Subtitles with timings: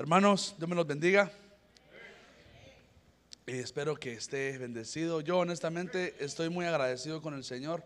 [0.00, 1.28] Hermanos, Dios me los bendiga.
[3.48, 5.20] Y espero que esté bendecido.
[5.22, 7.82] Yo honestamente estoy muy agradecido con el Señor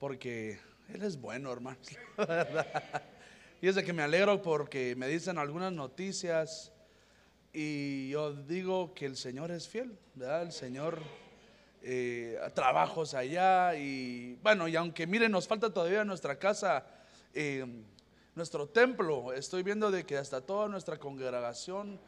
[0.00, 1.86] porque Él es bueno, hermanos.
[3.60, 6.72] Y es de que me alegro porque me dicen algunas noticias
[7.52, 10.42] y yo digo que el Señor es fiel, ¿verdad?
[10.42, 11.02] El Señor
[11.82, 16.86] eh, trabajos allá y bueno, y aunque miren, nos falta todavía nuestra casa,
[17.34, 17.66] eh,
[18.36, 21.98] nuestro templo, estoy viendo de que hasta toda nuestra congregación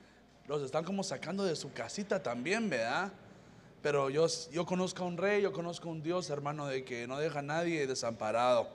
[0.46, 3.10] los están como sacando de su casita también, ¿verdad?
[3.80, 7.06] Pero yo, yo conozco a un rey, yo conozco a un Dios, hermano, de que
[7.06, 8.68] no deja a nadie desamparado.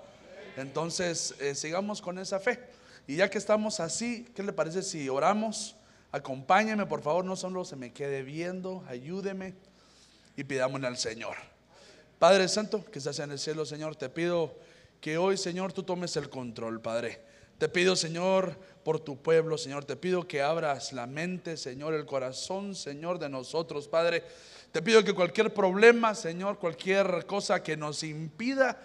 [0.58, 2.60] Entonces, eh, sigamos con esa fe.
[3.06, 5.76] Y ya que estamos así, ¿qué le parece si oramos?
[6.12, 9.54] Acompáñeme, por favor, no solo se me quede viendo, ayúdeme
[10.36, 11.36] y pidámosle al Señor.
[12.18, 14.56] Padre Santo, que estás en el cielo, Señor, te pido
[15.00, 17.33] que hoy, Señor, tú tomes el control, Padre.
[17.58, 19.86] Te pido, Señor, por tu pueblo, Señor.
[19.86, 24.24] Te pido que abras la mente, Señor, el corazón, Señor, de nosotros, Padre.
[24.72, 28.80] Te pido que cualquier problema, Señor, cualquier cosa que nos impida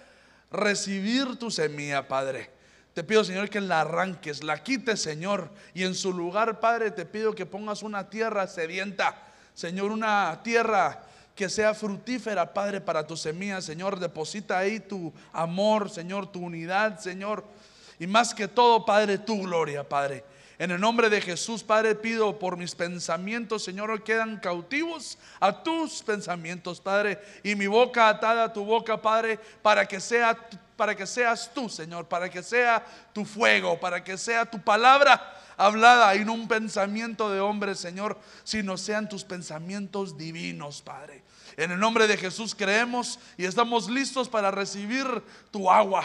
[0.51, 2.51] recibir tu semilla, Padre.
[2.95, 5.51] Te pido, Señor, que la arranques, la quites, Señor.
[5.75, 9.23] Y en su lugar, Padre, te pido que pongas una tierra sedienta,
[9.55, 14.01] Señor, una tierra que sea fructífera, Padre, para tu semilla, Señor.
[14.01, 17.45] Deposita ahí tu amor, Señor, tu unidad, Señor.
[17.99, 20.25] Y más que todo, Padre, tu gloria, Padre.
[20.59, 26.03] En el nombre de Jesús, Padre, pido por mis pensamientos, Señor, quedan cautivos a tus
[26.03, 30.37] pensamientos, Padre, y mi boca atada a tu boca, Padre, para que sea
[30.79, 35.37] para que seas tú, Señor, para que sea tu fuego, para que sea tu palabra
[35.57, 36.15] hablada.
[36.15, 41.25] Y no un pensamiento de hombre, Señor, sino sean tus pensamientos divinos, Padre.
[41.57, 45.05] En el nombre de Jesús creemos y estamos listos para recibir
[45.51, 46.05] tu agua,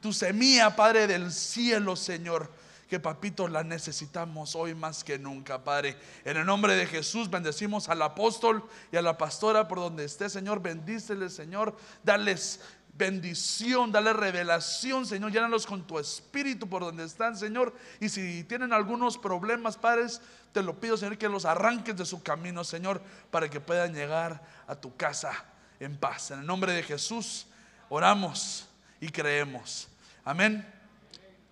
[0.00, 5.96] tu, semilla, Padre del cielo, Señor que papito la necesitamos hoy más que nunca, Padre.
[6.26, 10.28] En el nombre de Jesús bendecimos al apóstol y a la pastora por donde esté,
[10.28, 10.60] Señor.
[10.60, 11.74] Bendícele, Señor.
[12.02, 12.60] Dales
[12.92, 15.32] bendición, dale revelación, Señor.
[15.32, 17.74] Llénalos con tu espíritu por donde están, Señor.
[17.98, 20.20] Y si tienen algunos problemas, padres,
[20.52, 24.42] te lo pido, Señor, que los arranques de su camino, Señor, para que puedan llegar
[24.66, 25.32] a tu casa
[25.80, 26.30] en paz.
[26.30, 27.46] En el nombre de Jesús,
[27.88, 28.68] oramos
[29.02, 29.88] y creemos.
[30.24, 30.64] Amén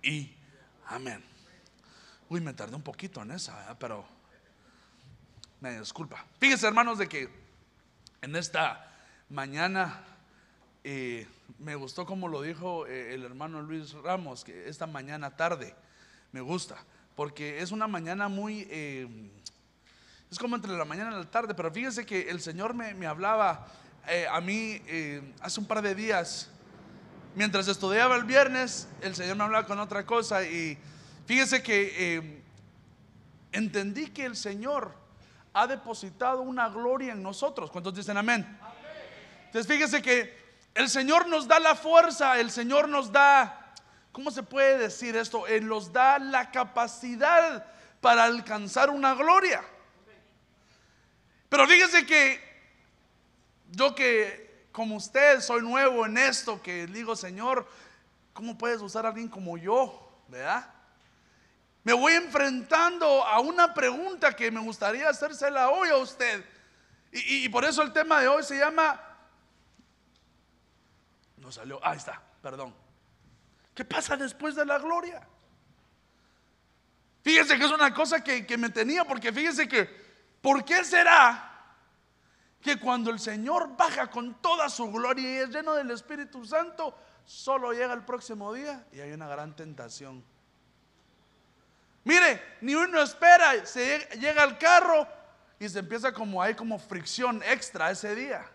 [0.01, 0.31] y
[0.87, 1.21] amén.
[2.29, 4.05] Uy, me tardé un poquito en esa, pero
[5.59, 6.25] me disculpa.
[6.39, 7.29] Fíjense, hermanos, de que
[8.21, 8.89] en esta
[9.27, 10.01] mañana
[10.85, 11.27] eh,
[11.59, 15.75] me gustó como lo dijo eh, el hermano Luis Ramos, que esta mañana tarde,
[16.31, 16.77] me gusta,
[17.17, 19.29] porque es una mañana muy, eh,
[20.31, 23.67] es como entre la mañana y la tarde, pero fíjense que el Señor me, hablaba
[24.31, 24.81] a mí
[25.41, 26.49] hace un par de días,
[27.35, 30.77] mientras estudiaba el viernes, el Señor me hablaba con otra cosa y
[31.25, 32.41] fíjense que
[33.51, 34.93] entendí que el Señor
[35.53, 37.71] ha depositado una gloria en nosotros.
[37.71, 38.59] ¿Cuántos dicen amén?
[39.45, 40.39] Entonces fíjense que
[40.73, 43.73] el Señor nos da la fuerza, el Señor nos da,
[44.11, 45.45] ¿cómo se puede decir esto?
[45.47, 47.65] Él nos da la capacidad
[47.99, 49.61] para alcanzar una gloria.
[51.49, 52.39] Pero fíjese que
[53.71, 57.67] yo que como usted soy nuevo en esto, que digo, Señor,
[58.33, 60.09] ¿cómo puedes usar a alguien como yo?
[60.27, 60.73] ¿Verdad?
[61.83, 66.45] Me voy enfrentando a una pregunta que me gustaría hacérsela hoy a usted.
[67.11, 68.99] Y, por eso el tema de hoy se llama
[71.37, 71.85] no salió.
[71.85, 72.73] Ahí está, perdón.
[73.73, 75.27] ¿Qué pasa después de la gloria?
[77.23, 79.89] Fíjense que es una cosa que, que me tenía, porque fíjense que,
[80.41, 81.50] ¿por qué será
[82.61, 86.95] que cuando el Señor baja con toda su gloria y es lleno del Espíritu Santo,
[87.25, 90.23] solo llega el próximo día y hay una gran tentación?
[92.03, 95.07] Mire, ni uno espera, se llega al carro
[95.59, 98.49] y se empieza como hay como fricción extra ese día.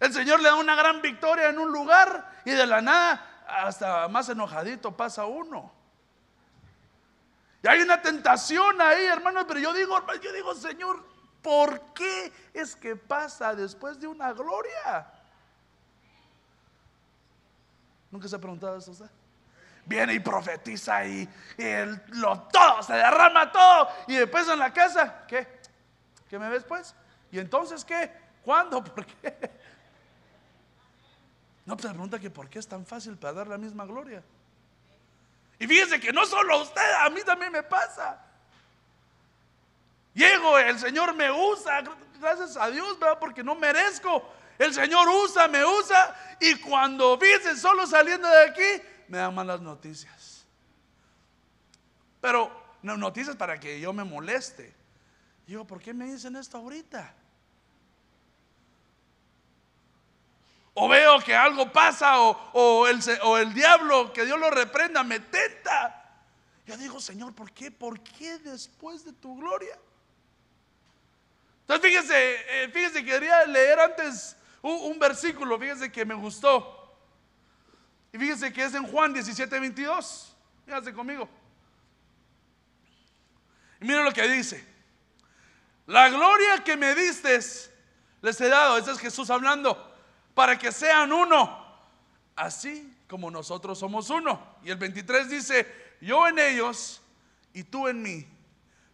[0.00, 4.08] El Señor le da una gran victoria en un lugar y de la nada hasta
[4.08, 5.72] más enojadito pasa uno.
[7.62, 11.02] Y hay una tentación ahí, hermanos, pero yo digo, yo digo, Señor,
[11.46, 15.08] ¿por qué es que pasa después de una gloria?
[18.10, 19.08] ¿Nunca se ha preguntado eso?
[19.84, 21.28] Viene y profetiza y,
[22.08, 23.88] lo todo, se derrama todo.
[24.08, 25.60] Y después en la casa, ¿qué?
[26.28, 26.96] ¿Qué me ves pues?
[27.30, 28.10] ¿Y entonces qué?
[28.42, 28.82] ¿Cuándo?
[28.84, 29.38] ¿Por qué?
[31.64, 34.20] No, pues se pregunta que por qué es tan fácil para dar la misma gloria.
[35.60, 38.25] Y fíjese que no solo usted, a mí también me pasa.
[40.16, 41.84] Llego, el Señor me usa,
[42.18, 43.18] gracias a Dios, ¿verdad?
[43.18, 44.26] Porque no merezco.
[44.58, 46.16] El Señor usa, me usa.
[46.40, 50.46] Y cuando fíjese solo saliendo de aquí, me dan malas noticias.
[52.18, 54.74] pero no, noticias para que yo me moleste.
[55.46, 57.14] Digo, ¿por qué me dicen esto ahorita?
[60.72, 65.20] O veo que algo pasa o, el, o el diablo, que Dios lo reprenda, me
[65.20, 66.22] tenta.
[66.64, 67.70] Yo digo, Señor, ¿por qué?
[67.70, 69.78] ¿Por qué después de tu gloria?
[71.68, 76.96] Entonces fíjese, eh, fíjese que quería leer antes un, versículo, fíjese que me gustó.
[78.12, 80.36] Y fíjese que es en Juan 17, 22.
[80.64, 81.28] Fíjese conmigo.
[83.80, 84.64] Y mire lo que dice.
[85.86, 87.40] La gloria que me diste
[88.22, 89.92] les he dado, ese es Jesús hablando,
[90.34, 91.64] para que sean uno,
[92.34, 94.56] así como nosotros somos uno.
[94.62, 97.02] Y el 23 dice, yo en ellos
[97.52, 98.26] y tú en mí,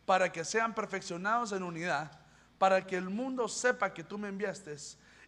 [0.07, 2.22] para que sean perfeccionados en unidad,
[2.63, 4.77] para que el mundo sepa que tú me enviaste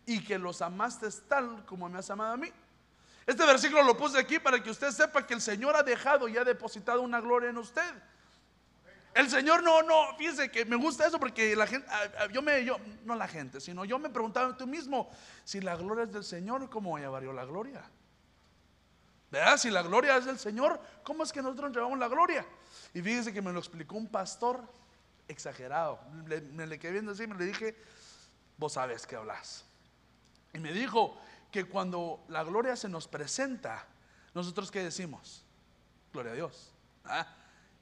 [0.06, 2.46] y que los amaste tal como me has amado a mí.
[3.26, 6.36] Este versículo lo puse aquí para que usted sepa que el Señor ha dejado y
[6.36, 7.92] ha depositado una gloria en usted.
[9.14, 12.40] El Señor no, no, fíjese que me gusta eso porque la gente, ah, ah, yo
[12.40, 15.10] me, yo, no la gente, sino yo me preguntaba tú mismo,
[15.42, 17.82] si la gloria es del Señor, ¿cómo llevaría la gloria?
[19.32, 19.56] ¿Verdad?
[19.56, 22.46] Si la gloria es del Señor, ¿cómo es que nosotros llevamos la gloria?
[22.92, 24.62] Y fíjese que me lo explicó un pastor
[25.28, 26.00] exagerado.
[26.52, 27.76] me le quedé viendo así me le dije,
[28.56, 29.64] vos sabes que hablas.
[30.52, 33.86] Y me dijo que cuando la gloria se nos presenta,
[34.34, 35.44] nosotros qué decimos?
[36.12, 36.72] Gloria a Dios.
[37.04, 37.26] ¿Ah?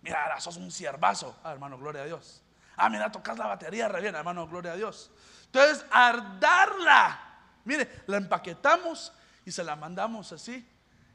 [0.03, 1.39] Mira, sos un siervazo.
[1.45, 2.43] Ah, hermano, gloria a Dios.
[2.77, 5.11] Ah, mira, tocas la batería re bien, hermano, gloria a Dios.
[5.47, 9.13] Entonces, ardarla, mire, la empaquetamos
[9.45, 10.67] y se la mandamos así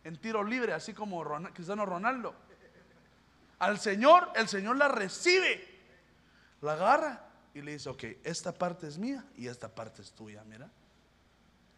[0.04, 2.36] en tiro libre, así como Cristiano Ronaldo.
[3.60, 5.67] Al Señor, el Señor la recibe,
[6.62, 7.22] la agarra
[7.54, 10.70] y le dice, ok, esta parte es mía y esta parte es tuya, mira.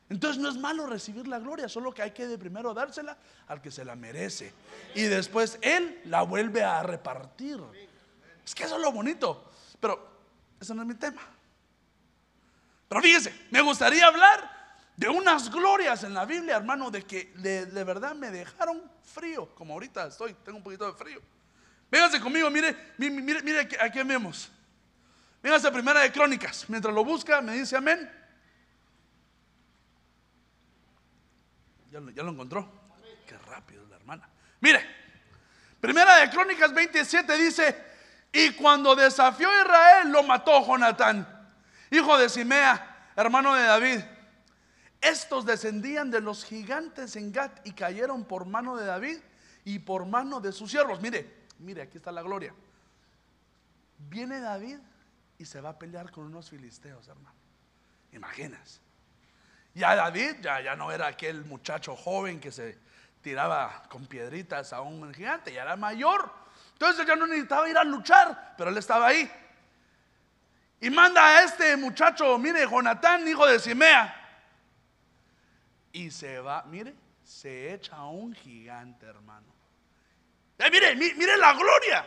[0.10, 3.16] Entonces no es malo recibir la gloria, solo que hay que de primero dársela
[3.48, 4.52] al que se la merece.
[4.96, 7.62] Y después Él la vuelve a repartir.
[8.44, 9.52] Es que eso es lo bonito.
[9.80, 10.10] Pero
[10.60, 11.22] eso no es mi tema.
[12.88, 14.60] Pero fíjese, me gustaría hablar
[14.98, 19.74] de unas glorias en la Biblia, hermano, de que de, verdad me dejaron frío, como
[19.74, 21.22] ahorita estoy, tengo un poquito de frío.
[21.92, 24.52] Véngase conmigo, mire, mire, mire, mire aquí vemos.
[25.42, 26.70] Véngase primera de Crónicas.
[26.70, 28.10] Mientras lo busca, me dice amén.
[31.92, 32.70] Ya lo, ya lo encontró.
[33.26, 34.30] Qué rápido la hermana.
[34.60, 34.86] Mire,
[35.80, 37.90] primera de Crónicas 27 dice,
[38.32, 41.28] y cuando desafió a Israel, lo mató Jonatán,
[41.90, 44.00] hijo de Simea, hermano de David.
[45.02, 49.18] Estos descendían de los gigantes en Gat y cayeron por mano de David
[49.64, 51.02] y por mano de sus siervos.
[51.02, 52.54] Mire, mire, aquí está la gloria.
[53.98, 54.80] Viene David
[55.40, 57.36] y se va a pelear con unos filisteos, hermano.
[58.12, 58.82] Imaginas.
[59.74, 62.78] Ya David ya, ya no era aquel muchacho joven que se
[63.22, 66.30] tiraba con piedritas a un gigante, ya era mayor.
[66.74, 69.32] Entonces ya no necesitaba ir a luchar, pero él estaba ahí.
[70.82, 74.16] Y manda a este muchacho, mire, Jonatán, hijo de Simea,
[75.94, 76.94] y se va, mire,
[77.24, 79.48] se echa a un gigante, hermano.
[80.58, 82.06] Eh, mire, mire la gloria.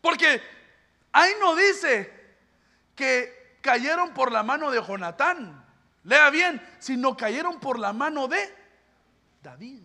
[0.00, 0.42] Porque
[1.12, 2.15] ahí no dice
[2.96, 5.64] que cayeron por la mano de Jonatán.
[6.04, 8.54] Lea bien, sino cayeron por la mano de
[9.42, 9.82] David.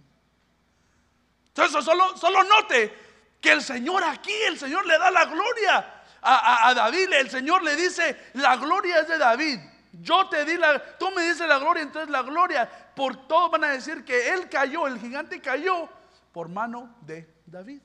[1.47, 2.97] Entonces, solo, solo note
[3.39, 7.11] que el Señor aquí, el Señor le da la gloria a, a David.
[7.13, 9.59] El Señor le dice, la gloria es de David.
[9.93, 13.65] Yo te di la, tú me dices la gloria, entonces la gloria, por todo van
[13.65, 15.89] a decir que él cayó, el gigante cayó
[16.31, 17.81] por mano de David.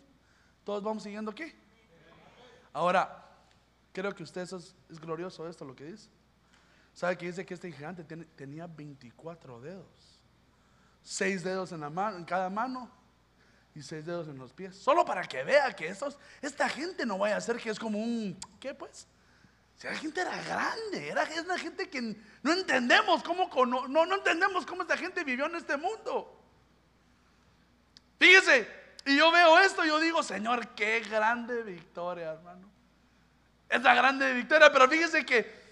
[0.62, 1.52] Todos vamos siguiendo aquí.
[2.72, 3.25] Ahora,
[3.96, 6.10] creo que usted es, glorioso esto lo que dice.
[6.92, 8.04] ¿Sabe que dice que este gigante
[8.36, 10.20] tenía 24 dedos?
[11.02, 12.90] Seis dedos en, la mano, en cada mano
[13.74, 14.76] y seis dedos en los pies.
[14.76, 15.94] Solo para que vea que
[16.42, 19.06] esta gente no vaya a ser que es como un, ¿qué pues?
[19.78, 24.66] Si la gente era grande, era una gente que no entendemos cómo, no, no entendemos
[24.66, 26.38] cómo esta gente vivió en este mundo.
[28.18, 28.68] Fíjese,
[29.06, 32.75] y yo veo esto y yo digo, Señor, qué grande victoria, hermano.
[33.68, 35.66] Es la grande victoria, pero fíjese que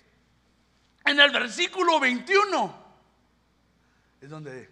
[1.05, 2.85] en el versículo 21
[4.21, 4.71] es donde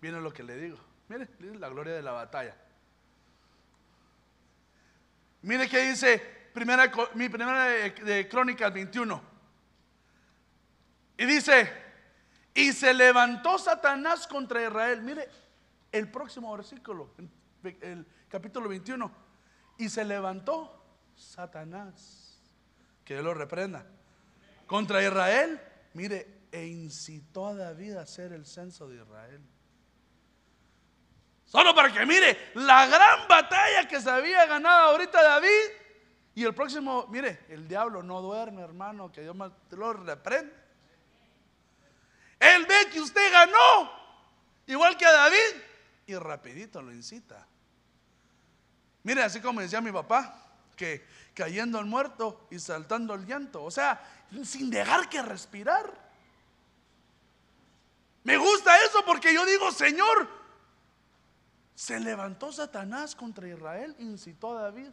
[0.00, 0.78] viene lo que le digo.
[1.08, 2.56] Mire, la gloria de la batalla.
[5.42, 6.18] Mire que dice,
[6.52, 9.22] primera, mi primera de, de Crónicas 21.
[11.18, 11.72] Y dice,
[12.56, 15.02] y se levantó Satanás contra Israel.
[15.02, 15.28] Mire,
[15.92, 17.10] el próximo versículo,
[17.62, 19.10] el, capítulo 21.
[19.78, 20.85] Y se levantó
[21.16, 22.38] Satanás,
[23.04, 23.86] que Dios lo reprenda,
[24.66, 25.60] contra Israel.
[25.94, 29.40] Mire, e incitó a David a hacer el censo de Israel.
[31.44, 35.70] Solo para que mire la gran batalla que se había ganado ahorita David.
[36.34, 39.34] Y el próximo, mire, el diablo no duerme, hermano, que Dios
[39.70, 40.52] lo reprende.
[42.38, 43.90] Él ve que usted ganó,
[44.66, 45.62] igual que a David,
[46.06, 47.46] y rapidito lo incita.
[49.02, 50.45] Mire, así como decía mi papá,
[50.76, 54.00] que cayendo el muerto y saltando el llanto, o sea,
[54.44, 56.06] sin dejar que respirar.
[58.22, 60.28] Me gusta eso porque yo digo, Señor,
[61.74, 64.88] se levantó Satanás contra Israel, incitó a David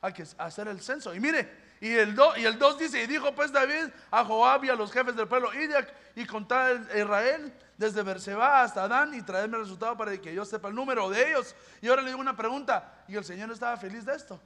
[0.00, 1.14] a, que, hacer el censo.
[1.14, 4.68] Y mire, y el 2 y el dice, y dijo pues David a Joab y
[4.68, 5.70] a los jefes del pueblo, id
[6.16, 10.44] y contad a Israel desde Berseba hasta Adán y traedme el resultado para que yo
[10.44, 11.54] sepa el número de ellos.
[11.80, 14.40] Y ahora le digo una pregunta, y el Señor estaba feliz de esto.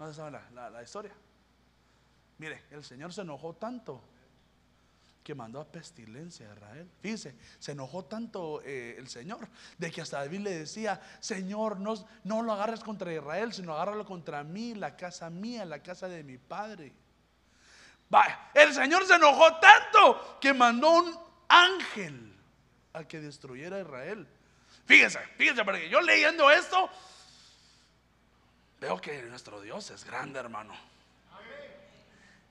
[0.00, 1.12] No se sabe la historia.
[2.38, 4.02] Mire, el Señor se enojó tanto
[5.22, 6.90] que mandó a pestilencia a Israel.
[7.00, 11.94] Fíjense, se enojó tanto eh, el Señor de que hasta David le decía, Señor, no,
[12.24, 16.24] no lo agarres contra Israel, sino agárralo contra mí, la casa mía, la casa de
[16.24, 16.92] mi padre.
[18.54, 21.14] el Señor se enojó tanto que mandó un
[21.48, 22.34] ángel
[22.94, 24.26] a que destruyera a Israel.
[24.86, 26.88] Fíjense, fíjense, porque yo leyendo esto,
[28.80, 30.74] veo que nuestro Dios es grande, hermano.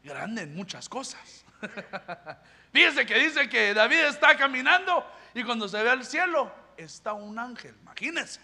[0.04, 1.44] Grande en muchas cosas.
[2.72, 7.38] Fíjense que dice que David está caminando y cuando se ve al cielo está un
[7.38, 8.40] ángel, imagínense,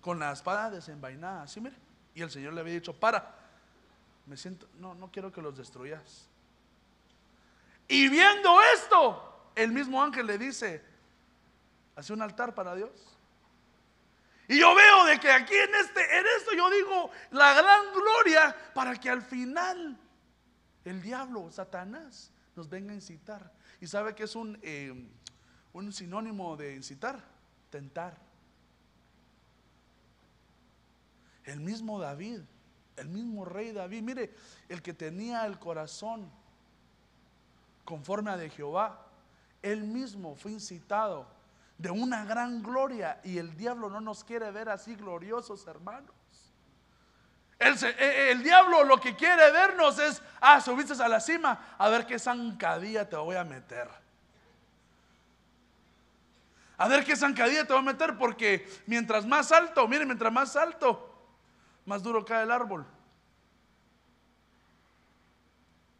[0.00, 1.76] con la espada desenvainada, así mire.
[2.14, 3.34] Y el Señor le había dicho, para,
[4.26, 6.28] me siento, no, no quiero que los destruyas.
[7.88, 10.84] Y viendo esto, el mismo ángel le dice,
[11.96, 12.90] hace un altar para Dios.
[14.50, 18.56] Y yo veo de que aquí en este, en esto yo digo la gran gloria
[18.74, 19.96] para que al final
[20.84, 23.52] el diablo, Satanás, nos venga a incitar.
[23.80, 25.08] ¿Y sabe que es un, eh,
[25.72, 27.22] un sinónimo de incitar?
[27.70, 28.18] Tentar.
[31.44, 32.40] El mismo David,
[32.96, 34.34] el mismo rey David, mire,
[34.68, 36.28] el que tenía el corazón
[37.84, 39.06] conforme a de Jehová,
[39.62, 41.28] él mismo fue incitado
[41.80, 46.14] de una gran gloria y el diablo no nos quiere ver así gloriosos, hermanos.
[47.58, 51.74] El, eh, eh, el, diablo lo que quiere vernos es, ah, subiste a la cima,
[51.78, 53.88] a ver qué zancadilla te voy a meter.
[56.76, 60.56] A ver qué zancadilla te voy a meter, porque mientras más alto, miren, mientras más
[60.56, 61.14] alto,
[61.86, 62.86] más duro cae el árbol.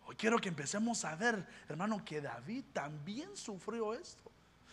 [0.04, 4.30] Hoy quiero que empecemos a ver, hermano, que David también sufrió esto.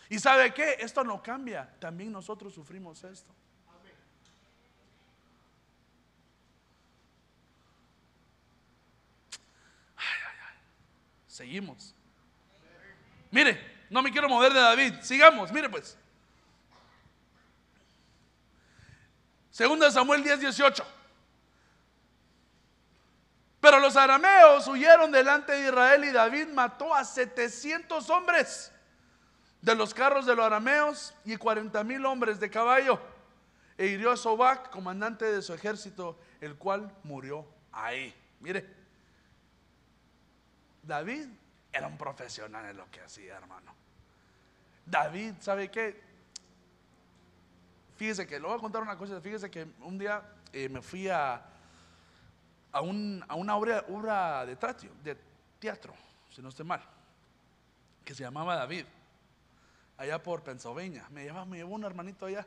[0.08, 0.76] ¿Y sabe qué?
[0.80, 3.34] Esto no cambia, también nosotros sufrimos esto.
[11.26, 11.94] Seguimos.
[13.30, 14.94] Mire, no me quiero mover de David.
[15.02, 15.96] Sigamos, mire pues.
[19.50, 20.84] Segunda Samuel 10, 18.
[23.60, 28.72] Pero los arameos huyeron delante de Israel y David mató a 700 hombres
[29.60, 33.00] de los carros de los arameos y 40 mil hombres de caballo.
[33.76, 38.14] E hirió a Sobac, comandante de su ejército, el cual murió ahí.
[38.40, 38.66] Mire,
[40.82, 41.26] David
[41.72, 43.74] era un profesional en lo que hacía, hermano.
[44.84, 46.00] David, ¿sabe qué?
[47.96, 50.22] Fíjese que, le voy a contar una cosa, fíjese que un día
[50.52, 51.42] eh, me fui a,
[52.72, 55.16] a, una obra, de, teatro, de
[55.58, 55.94] teatro,
[56.30, 56.80] si no estoy mal,
[58.04, 58.86] que se llamaba David,
[59.98, 61.06] allá por Pennsylvania.
[61.10, 62.46] Me llevaba, me llevó un hermanito allá.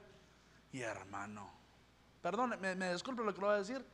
[0.72, 1.52] Y hermano,
[2.22, 3.86] perdón, me, me disculpe lo que lo voy a decir,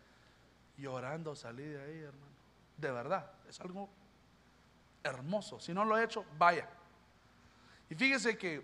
[0.78, 2.38] llorando salí de ahí, hermano.
[2.78, 3.90] De verdad, es algo
[5.04, 5.60] hermoso.
[5.60, 6.70] Si no lo he hecho, vaya.
[7.90, 8.64] Y fíjese que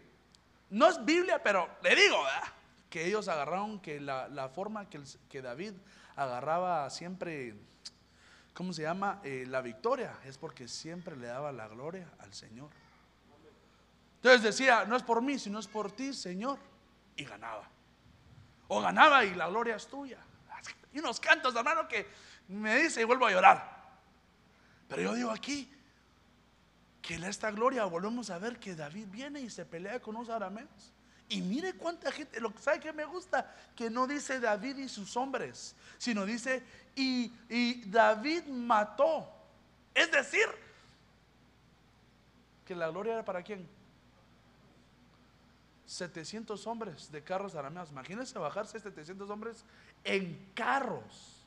[0.70, 2.18] no es Biblia, pero le digo,
[2.90, 5.74] que ellos agarraron que la, forma que, que, David
[6.16, 7.56] agarraba siempre,
[8.54, 9.20] ¿cómo se llama?
[9.24, 12.70] Eh, la victoria, es porque siempre le daba la gloria al Señor.
[14.24, 16.58] Entonces decía, no es por mí, sino es por ti, Señor.
[17.18, 17.68] Y ganaba.
[18.70, 20.18] O ganaba y la gloria es tuya.
[20.94, 22.08] Y unos cantos, hermano, que
[22.48, 24.00] me dice y vuelvo a llorar.
[24.88, 25.70] Pero yo digo aquí,
[27.02, 30.30] que en esta gloria volvemos a ver que David viene y se pelea con los
[30.30, 30.94] arameos.
[31.28, 35.18] Y mire cuánta gente, lo sabe que me gusta, que no dice David y sus
[35.18, 36.64] hombres, sino dice,
[36.96, 39.30] y, y David mató.
[39.94, 40.46] Es decir,
[42.66, 43.68] que la gloria era para quién?
[45.94, 47.92] 700 hombres de carros arameos.
[47.92, 49.66] Imagínense bajarse 700 hombres
[50.04, 51.44] en carros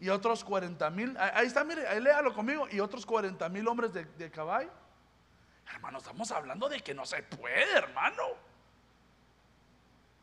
[0.00, 3.92] y otros 40 mil, ahí está, mire, ahí léalo conmigo, y otros 40 mil hombres
[3.92, 4.70] de, caballo.
[5.72, 8.22] Hermano, estamos hablando de que no se puede, hermano.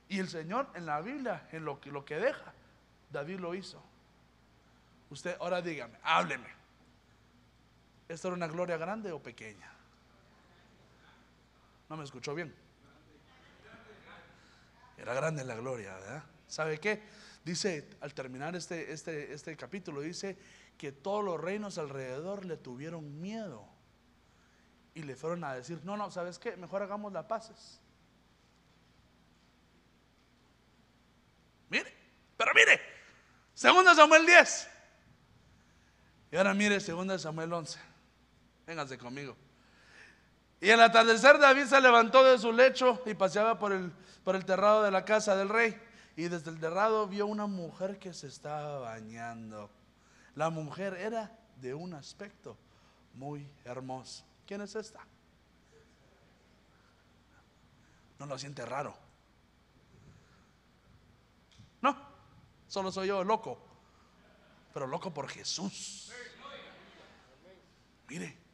[0.07, 2.53] Y el Señor en la Biblia, en lo lo que deja,
[3.11, 3.83] David lo hizo.
[5.09, 6.47] Usted ahora dígame, hábleme.
[8.07, 9.71] ¿Esto era una gloria grande o pequeña?
[11.89, 12.64] No me escuchó bien.
[14.97, 16.23] Era grande la gloria, ¿verdad?
[16.47, 17.01] ¿Sabe qué?
[17.43, 20.37] Dice, al terminar este, este, este capítulo, dice
[20.77, 23.67] que todos los reinos alrededor le tuvieron miedo
[24.93, 26.55] y le fueron a decir, no, no, ¿sabes qué?
[26.57, 27.79] Mejor hagamos las paces.
[31.69, 31.93] Mire,
[32.37, 32.79] pero mire,
[33.53, 34.69] segundo Samuel 10.
[36.31, 37.79] Y ahora mire, segundo Samuel 11.
[38.65, 39.35] Véngase conmigo.
[40.65, 43.91] Y al atardecer David se levantó de su lecho y paseaba por el,
[44.23, 45.79] por el terrado de la casa del rey.
[46.15, 49.69] Y desde el terrado vio una mujer que se estaba bañando.
[50.33, 52.57] La mujer era de un aspecto
[53.13, 54.25] muy hermoso.
[54.47, 55.05] ¿Quién es esta?
[58.17, 58.97] No lo siente raro.
[61.79, 61.95] No,
[62.67, 63.63] solo soy yo loco.
[64.73, 66.11] Pero loco por Jesús.
[68.07, 68.44] Mire,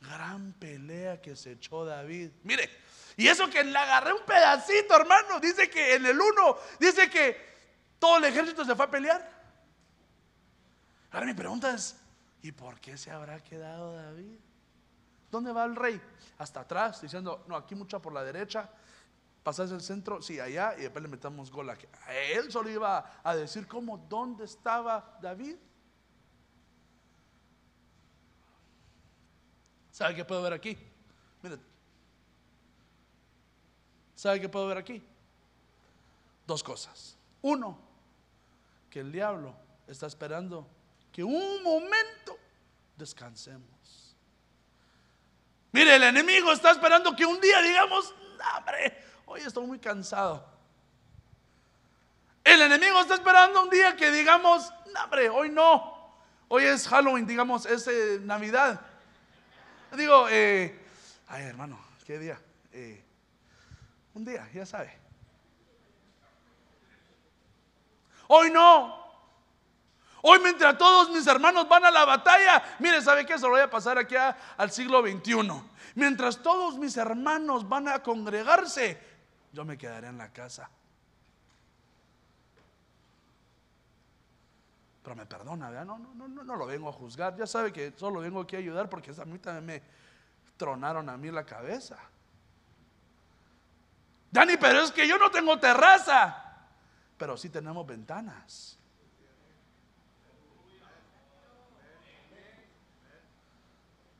[0.00, 2.30] gran pelea que se echó David.
[2.42, 2.68] Mire,
[3.16, 5.40] y eso que le agarré un pedacito, hermano.
[5.40, 7.36] Dice que en el uno, dice que
[7.98, 9.38] todo el ejército se fue a pelear.
[11.10, 11.96] Ahora mi pregunta es,
[12.42, 14.38] ¿y por qué se habrá quedado David?
[15.30, 16.00] ¿Dónde va el rey?
[16.38, 18.70] Hasta atrás, diciendo, no, aquí mucha por la derecha,
[19.42, 21.86] pasas el centro, sí, allá, y después le metamos gol aquí.
[22.06, 25.56] A él solo iba a decir cómo, ¿dónde estaba David?
[29.98, 30.78] ¿Sabe qué puedo ver aquí?
[31.42, 31.58] Mire,
[34.14, 35.02] ¿sabe qué puedo ver aquí?
[36.46, 37.16] Dos cosas.
[37.42, 37.76] Uno,
[38.88, 39.56] que el diablo
[39.88, 40.68] está esperando
[41.10, 42.38] que un momento
[42.96, 44.14] descansemos.
[45.72, 48.14] Mire, el enemigo está esperando que un día digamos,
[48.56, 50.48] hombre, hoy estoy muy cansado.
[52.44, 56.14] El enemigo está esperando un día que digamos, hombre, hoy no.
[56.46, 58.80] Hoy es Halloween, digamos, es eh, Navidad.
[59.96, 60.78] Digo, eh,
[61.28, 62.40] ay hermano, ¿qué día?
[62.72, 63.02] Eh,
[64.14, 64.96] un día, ya sabe.
[68.28, 68.98] Hoy no.
[70.22, 73.38] Hoy mientras todos mis hermanos van a la batalla, mire, ¿sabe qué?
[73.38, 74.16] Se lo voy a pasar aquí
[74.56, 75.50] al siglo XXI.
[75.94, 79.00] Mientras todos mis hermanos van a congregarse,
[79.52, 80.68] yo me quedaré en la casa.
[85.08, 85.86] Pero me perdona, ¿verdad?
[85.86, 87.34] No, no, no, no lo vengo a juzgar.
[87.34, 89.82] Ya sabe que solo vengo aquí a ayudar porque a mí también me
[90.58, 91.96] tronaron a mí la cabeza.
[94.30, 96.58] Dani, pero es que yo no tengo terraza.
[97.16, 98.78] Pero sí tenemos ventanas.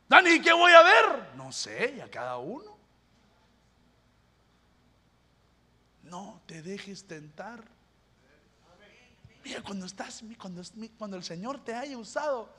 [0.08, 1.36] Dani, ¿qué voy a ver?
[1.36, 2.78] No sé, a cada uno.
[6.04, 7.62] No te dejes tentar.
[9.48, 12.54] Mira, cuando estás, cuando, el Señor te haya usado,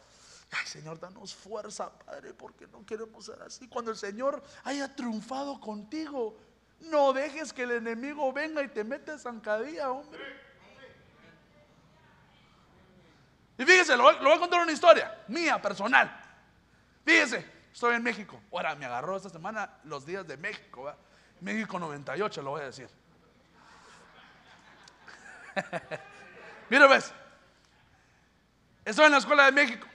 [0.49, 3.67] ay Señor, danos fuerza, Padre, porque no queremos ser así.
[3.67, 6.35] Cuando el Señor haya triunfado contigo,
[6.79, 10.19] no dejes que el enemigo venga y te mete zancadilla, hombre.
[13.59, 16.09] Y fíjese, lo, voy a contar una historia mía, personal.
[17.05, 18.41] Fíjese, estoy en México.
[18.51, 20.91] Ahora me agarró esta semana los días de México.
[21.39, 22.89] México 98, lo voy a decir.
[26.69, 27.11] Mira, ves.
[28.85, 29.87] Estoy en la escuela de México.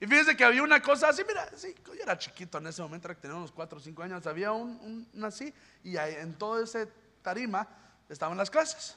[0.00, 3.06] Y fíjese que había una cosa así, mira, sí, yo era chiquito en ese momento,
[3.06, 6.88] era que tenía unos 4 o 5 años, había un, así, y en todo ese
[7.22, 7.68] tarima
[8.08, 8.96] estaban las clases.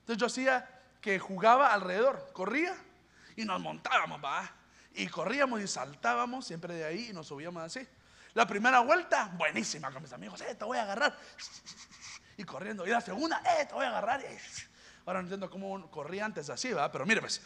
[0.00, 0.68] Entonces yo hacía
[1.00, 2.76] que jugaba alrededor, corría
[3.36, 4.50] y nos montábamos, va
[4.94, 7.86] y corríamos y saltábamos siempre de ahí y nos subíamos así.
[8.34, 11.16] La primera vuelta, buenísima con mis amigos, eh, te voy a agarrar.
[12.36, 12.86] Y corriendo.
[12.86, 14.24] Y la segunda, eh, te voy a agarrar.
[15.04, 16.90] Ahora no entiendo cómo corría antes así, ¿verdad?
[16.92, 17.40] Pero mire, pues.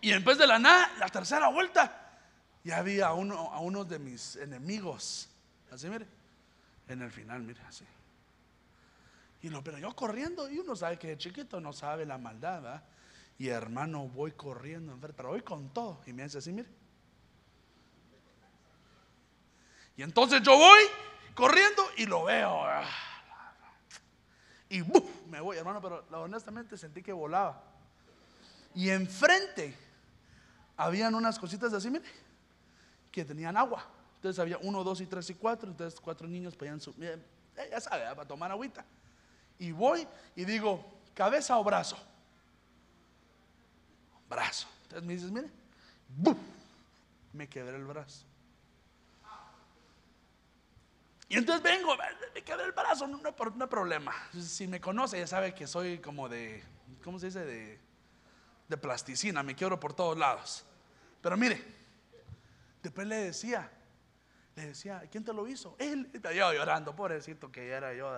[0.00, 2.18] Y vez de la nada, la tercera vuelta,
[2.64, 5.28] ya había a uno, a uno de mis enemigos.
[5.70, 6.06] Así, mire.
[6.88, 7.84] En el final, mire, así.
[9.42, 12.82] Y lo, pero yo corriendo, y uno sabe que chiquito no sabe la maldad, ¿verdad?
[13.38, 16.00] Y hermano, voy corriendo, pero voy con todo.
[16.06, 16.68] Y me hace así, mire.
[19.96, 20.82] Y entonces yo voy
[21.34, 22.64] corriendo y lo veo.
[24.72, 24.82] Y
[25.28, 27.62] me voy, hermano, pero honestamente sentí que volaba.
[28.74, 29.76] Y enfrente
[30.76, 32.04] habían unas cositas así, mire,
[33.10, 33.86] que tenían agua.
[34.16, 35.70] Entonces había uno, dos y tres y cuatro.
[35.70, 37.22] Entonces cuatro niños podían subir,
[37.56, 38.84] eh, ya sabe, para tomar agüita.
[39.58, 40.82] Y voy y digo,
[41.14, 41.98] cabeza o brazo
[44.32, 44.66] brazo.
[44.84, 45.50] Entonces me dices, mire,
[47.32, 48.24] me quebré el brazo.
[51.32, 51.96] Y entonces vengo,
[52.34, 54.12] me quedé el brazo, no, no, no problema.
[54.38, 56.62] Si me conoce ya sabe que soy como de,
[57.02, 57.42] ¿cómo se dice?
[57.46, 57.80] De,
[58.68, 60.66] de plasticina, me quiebro por todos lados.
[61.22, 61.64] Pero mire,
[62.82, 63.70] después le decía,
[64.56, 65.74] le decía, ¿quién te lo hizo?
[65.78, 68.14] Él, yo llorando, pobrecito que ya era yo,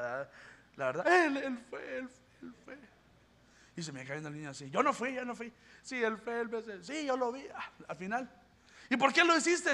[0.75, 2.79] la verdad, él, él fue, él fue, él fue.
[3.77, 5.53] Y se me cae una línea así, yo no fui, yo no fui.
[5.83, 8.29] Sí, él fue, él fue, sí, yo lo vi, ah, al final.
[8.91, 9.73] ¿Y por qué lo hiciste?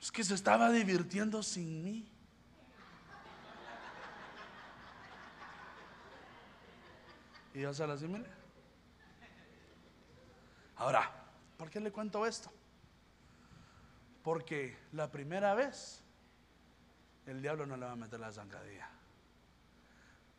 [0.00, 2.10] Es que se estaba divirtiendo sin mí.
[7.54, 8.30] Y yo se la así, mire.
[10.76, 11.10] Ahora,
[11.56, 12.52] ¿por qué le cuento esto?
[14.22, 16.04] Porque la primera vez
[17.26, 18.88] el diablo no le va a meter la zancadilla.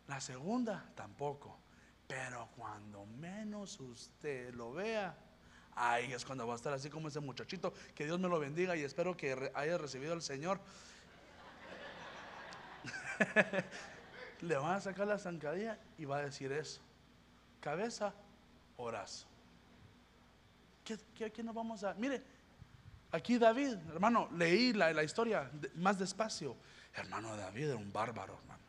[0.08, 1.60] La segunda tampoco.
[2.08, 5.16] Pero cuando menos usted lo vea,
[5.80, 7.74] ahí es cuando va a estar así como ese muchachito.
[7.96, 10.60] Que Dios me lo bendiga y espero que haya recibido al Señor.
[14.42, 16.82] Le van a sacar la zancadilla y va a decir eso.
[17.60, 18.14] Cabeza
[18.78, 19.26] o brazo.
[20.84, 21.94] ¿Qué, qué, nos vamos a...?
[21.94, 22.24] Mire,
[23.12, 26.56] aquí David, hermano, leí la, la historia más despacio.
[26.94, 28.64] Hermano David era un bárbaro, hermano.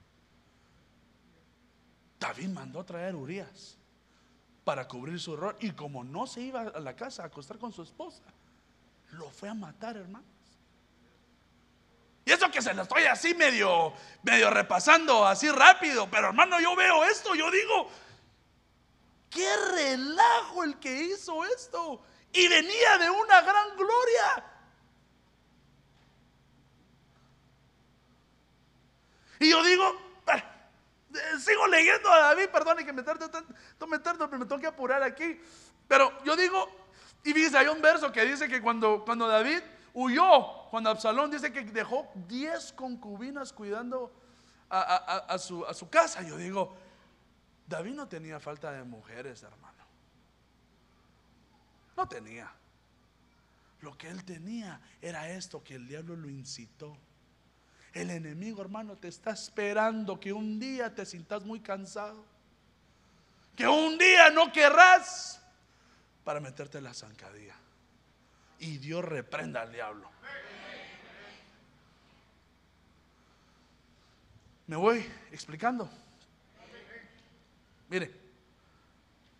[2.18, 3.79] David mandó traer Urias
[4.64, 5.56] para cubrir su error.
[5.60, 8.22] Y como no se iba a la casa a acostar con su esposa,
[9.12, 10.28] lo fue a matar, hermanos.
[12.24, 13.92] Y eso que se lo estoy así medio,
[14.22, 16.08] medio repasando, así rápido.
[16.10, 17.88] Pero hermano, yo veo esto, yo digo,
[19.30, 22.02] qué relajo el que hizo esto.
[22.32, 24.44] Y venía de una gran gloria.
[29.40, 30.09] Y yo digo,
[31.38, 33.26] sigo leyendo a David, perdón, que me tarde,
[33.88, 35.40] me tarde, me tengo que apurar aquí.
[35.88, 36.68] Pero yo digo,
[37.24, 39.60] y dice, hay un verso que dice que cuando, cuando David
[39.92, 44.12] huyó, cuando Absalón dice que dejó 10 concubinas cuidando
[44.68, 46.76] a, su, a su casa, yo digo,
[47.66, 49.84] David no tenía falta de mujeres, hermano.
[51.96, 52.50] No tenía.
[53.80, 56.96] Lo que él tenía era esto que el diablo lo incitó.
[57.92, 62.24] El enemigo, hermano, te está esperando que un día te sientas muy cansado.
[63.56, 65.42] Que un día no querrás
[66.24, 67.56] para meterte la zancadilla.
[68.60, 70.08] Y Dios reprenda al diablo.
[74.68, 75.90] Me voy explicando.
[77.88, 78.14] Mire,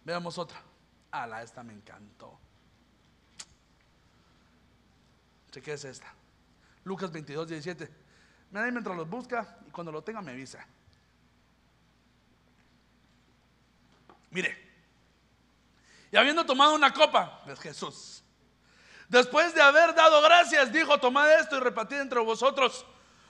[0.05, 0.61] veamos otra.
[1.13, 2.37] la esta me encantó.
[5.53, 6.13] ¿Qué es esta.
[6.85, 8.00] Lucas 22, 17.
[8.51, 10.67] Me da mientras los busca y cuando lo tenga me avisa.
[14.31, 14.71] Mire,
[16.13, 18.23] y habiendo tomado una copa, es Jesús.
[19.09, 22.87] Después de haber dado gracias, dijo, tomad esto y repartid entre vosotros.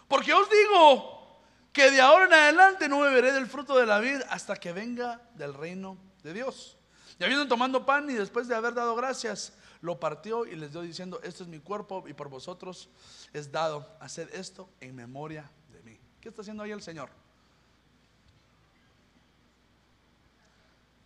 [0.09, 1.41] Porque os digo
[1.73, 5.21] que de ahora en adelante no beberé del fruto de la vida hasta que venga
[5.35, 6.77] del reino de Dios.
[7.19, 10.83] Y habiendo tomado pan y después de haber dado gracias, lo partió y les dio
[10.83, 12.89] diciendo, esto es mi cuerpo y por vosotros
[13.33, 15.99] es dado, hacer esto en memoria de mí.
[16.21, 17.11] ¿Qué está haciendo ahí el Señor?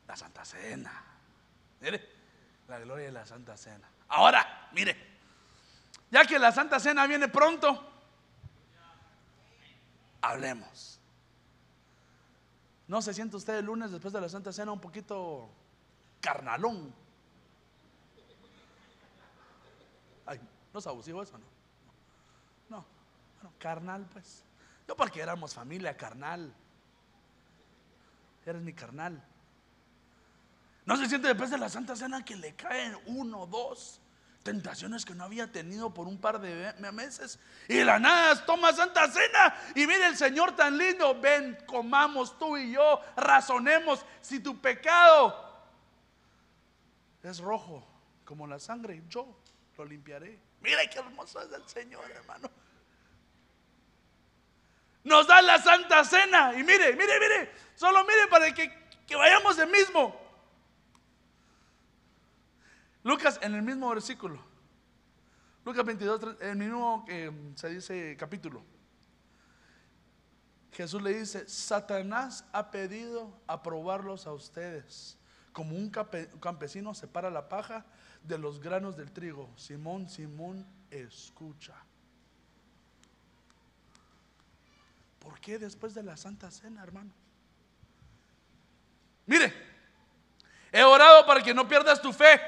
[0.09, 1.03] La Santa Cena.
[1.81, 2.09] Mire,
[2.69, 3.89] la gloria de la Santa Cena.
[4.09, 4.97] Ahora, mire,
[6.11, 7.91] ya que la Santa Cena viene pronto,
[10.21, 10.99] hablemos.
[12.87, 15.49] ¿No se siente usted el lunes después de la Santa Cena un poquito
[16.21, 17.04] carnalón?
[20.75, 21.47] ¿No es abusivo eso no?
[22.69, 22.85] No,
[23.37, 24.43] bueno, carnal pues.
[24.89, 26.53] Yo porque éramos familia carnal.
[28.45, 29.23] Eres mi carnal.
[30.85, 34.01] No se siente después de la Santa Cena que le caen uno, dos
[34.43, 37.39] tentaciones que no había tenido por un par de meses.
[37.69, 41.19] Y la nada toma Santa Cena y mire el Señor tan lindo.
[41.21, 45.41] Ven, comamos tú y yo, razonemos si tu pecado
[47.23, 47.87] es rojo
[48.25, 49.39] como la sangre, yo
[49.79, 50.39] lo limpiaré.
[50.65, 52.51] Mira qué hermoso es el Señor, hermano.
[55.05, 56.55] Nos da la Santa Cena.
[56.55, 57.53] Y mire, mire, mire.
[57.75, 58.73] Solo mire para que,
[59.07, 60.19] que vayamos del mismo.
[63.03, 64.43] Lucas en el mismo versículo.
[65.67, 68.65] Lucas 22, el mismo que se dice capítulo.
[70.73, 75.19] Jesús le dice, Satanás ha pedido aprobarlos a ustedes,
[75.53, 77.85] como un campesino separa la paja
[78.25, 79.51] de los granos del trigo.
[79.57, 81.75] Simón, Simón, escucha.
[85.19, 87.11] ¿Por qué después de la Santa Cena, hermano?
[89.27, 89.53] Mire,
[90.73, 92.41] he orado para que no pierdas tu fe.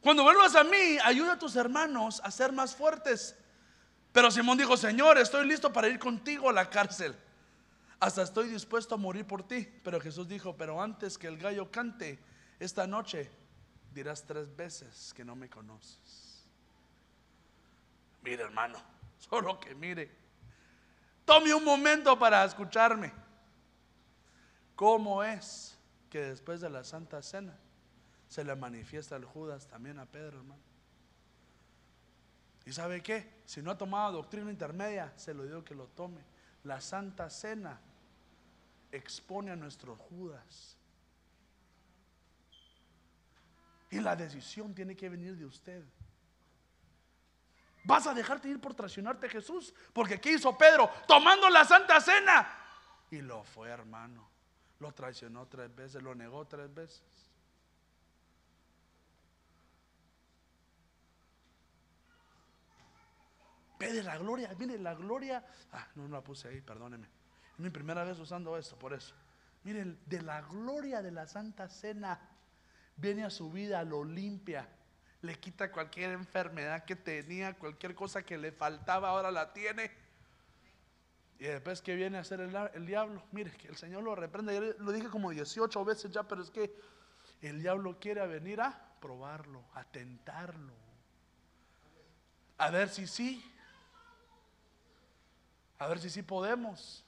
[0.00, 3.36] Cuando vuelvas a mí, ayuda a tus hermanos a ser más fuertes.
[4.12, 7.16] Pero Simón dijo, Señor, estoy listo para ir contigo a la cárcel.
[7.98, 9.66] Hasta estoy dispuesto a morir por ti.
[9.82, 12.18] Pero Jesús dijo, pero antes que el gallo cante
[12.60, 13.30] esta noche,
[13.94, 16.44] dirás tres veces que no me conoces.
[18.22, 18.78] Mire hermano,
[19.18, 20.10] solo que mire.
[21.24, 23.12] Tome un momento para escucharme.
[24.76, 25.78] ¿Cómo es
[26.10, 27.56] que después de la Santa Cena
[28.28, 30.60] se le manifiesta el Judas también a Pedro, hermano?
[32.66, 33.42] ¿Y sabe qué?
[33.44, 36.22] Si no ha tomado doctrina intermedia, se lo digo que lo tome.
[36.64, 37.80] La Santa Cena
[38.90, 40.76] expone a nuestros Judas.
[43.94, 45.84] Y la decisión tiene que venir de usted.
[47.84, 49.72] ¿Vas a dejarte ir por traicionarte a Jesús?
[49.92, 50.90] Porque ¿qué hizo Pedro?
[51.06, 52.44] Tomando la Santa Cena.
[53.12, 54.28] Y lo fue, hermano.
[54.80, 57.04] Lo traicionó tres veces, lo negó tres veces.
[63.78, 65.44] de la gloria, mire la gloria.
[65.70, 67.06] Ah, no, no la puse ahí, perdóneme.
[67.52, 69.14] Es mi primera vez usando esto, por eso.
[69.62, 72.18] Miren, de la gloria de la Santa Cena
[72.96, 74.68] viene a su vida, lo limpia,
[75.22, 79.90] le quita cualquier enfermedad que tenía, cualquier cosa que le faltaba, ahora la tiene.
[81.38, 84.54] Y después que viene a hacer el, diablo, mire, que el Señor lo reprende.
[84.54, 86.74] Yo lo dije como 18 veces ya, pero es que
[87.42, 90.72] el diablo quiere venir a probarlo, a tentarlo,
[92.56, 93.44] a ver si sí,
[95.78, 97.03] a ver si sí podemos.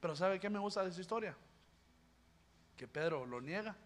[0.00, 1.36] Pero ¿sabe qué me gusta de esa historia?
[2.76, 3.76] Que Pedro lo niega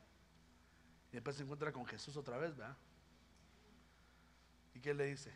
[1.11, 2.77] y después se encuentra con Jesús otra vez, ¿verdad?
[4.75, 5.33] ¿Y qué le dice?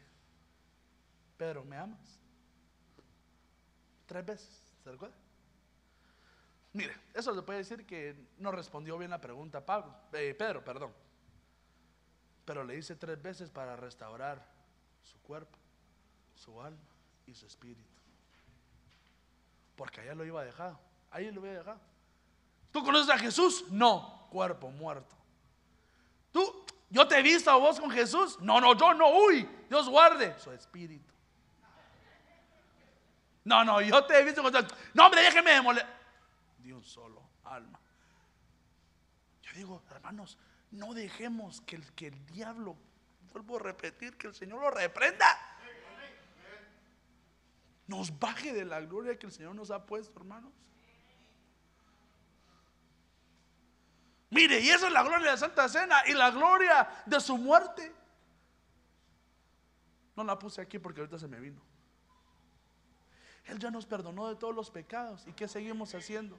[1.37, 2.21] Pedro, ¿me amas?
[4.07, 5.17] Tres veces, ¿se recuerda?
[6.73, 9.65] Mire, eso se puede decir que no respondió bien la pregunta
[10.13, 10.93] eh, Pedro, perdón.
[12.45, 14.45] Pero le hice tres veces para restaurar
[15.03, 15.57] su cuerpo,
[16.35, 16.83] su alma
[17.27, 17.94] y su espíritu.
[19.77, 20.77] Porque allá lo iba a dejar.
[21.11, 21.81] Ahí lo había dejado.
[22.71, 23.65] ¿Tú conoces a Jesús?
[23.71, 25.15] No, cuerpo muerto.
[26.33, 26.65] ¿Tú?
[26.91, 28.39] ¿Yo te he visto a vos con Jesús?
[28.41, 29.09] No, no, yo no.
[29.11, 31.13] Uy, Dios guarde su espíritu.
[33.45, 34.53] No, no, yo te he visto con
[34.95, 35.87] No, hombre, déjeme de
[36.59, 37.79] De un solo alma.
[39.43, 40.39] Yo digo, hermanos,
[40.71, 42.77] no dejemos que el, que el diablo,
[43.33, 45.27] vuelvo a repetir, que el Señor lo reprenda.
[47.87, 50.53] Nos baje de la gloria que el Señor nos ha puesto, hermanos.
[54.31, 57.37] Mire, y esa es la gloria de la Santa Cena y la gloria de su
[57.37, 57.95] muerte.
[60.17, 61.61] No la puse aquí porque ahorita se me vino.
[63.45, 65.27] Él ya nos perdonó de todos los pecados.
[65.27, 66.39] ¿Y qué seguimos haciendo?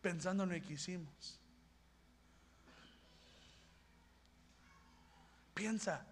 [0.00, 1.40] Pensando en lo que hicimos.
[5.54, 6.06] Piensa,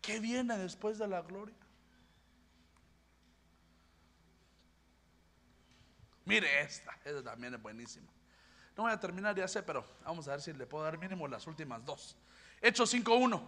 [0.00, 1.61] ¿qué viene después de la gloria?
[6.24, 8.06] Mire esta, esta también es buenísima.
[8.76, 11.28] No voy a terminar, ya sé, pero vamos a ver si le puedo dar mínimo
[11.28, 12.16] las últimas dos.
[12.60, 13.40] Hechos 5.1.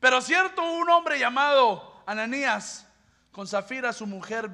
[0.00, 2.86] Pero cierto, un hombre llamado Ananías,
[3.32, 4.50] con Zafira, su mujer,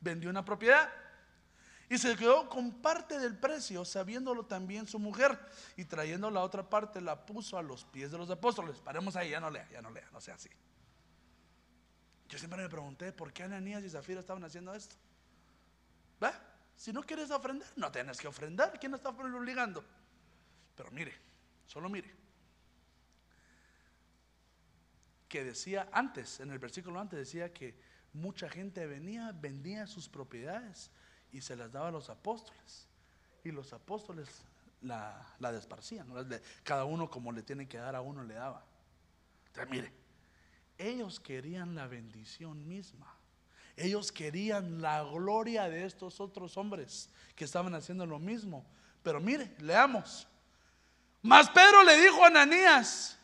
[0.00, 0.90] vendió una propiedad
[1.90, 5.38] y se quedó con parte del precio, sabiéndolo también su mujer.
[5.76, 8.78] Y trayendo la otra parte, la puso a los pies de los apóstoles.
[8.80, 10.50] Paremos ahí, ya no lea, ya no lea, no sea así.
[12.28, 14.96] Yo siempre me pregunté por qué Ananías y Zafira estaban haciendo esto.
[16.78, 18.78] Si no quieres ofrendar, no tienes que ofrendar.
[18.78, 19.84] ¿Quién está obligando?
[20.76, 21.12] Pero mire,
[21.66, 22.14] solo mire.
[25.28, 27.76] Que decía antes, en el versículo antes, decía que
[28.12, 30.92] mucha gente venía, vendía sus propiedades
[31.32, 32.86] y se las daba a los apóstoles.
[33.42, 34.44] Y los apóstoles
[34.80, 36.06] la, la desparcían.
[36.62, 38.64] Cada uno como le tiene que dar a uno le daba.
[39.48, 39.92] Entonces, mire,
[40.78, 43.17] ellos querían la bendición misma.
[43.78, 48.66] Ellos querían la gloria de estos otros hombres que estaban haciendo lo mismo.
[49.02, 50.26] Pero mire, leamos.
[51.22, 53.18] Mas Pedro le dijo a Ananías,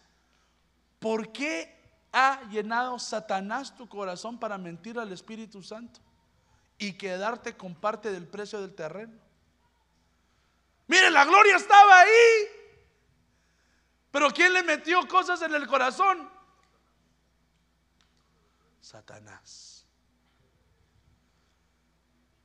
[0.98, 1.74] ¿por qué
[2.12, 6.00] ha llenado Satanás tu corazón para mentir al Espíritu Santo?
[6.78, 9.18] y quedarte con parte del precio del terreno.
[10.86, 12.48] Mire, la gloria estaba ahí.
[14.10, 16.30] Pero ¿quién le metió cosas en el corazón?
[18.80, 19.73] Satanás.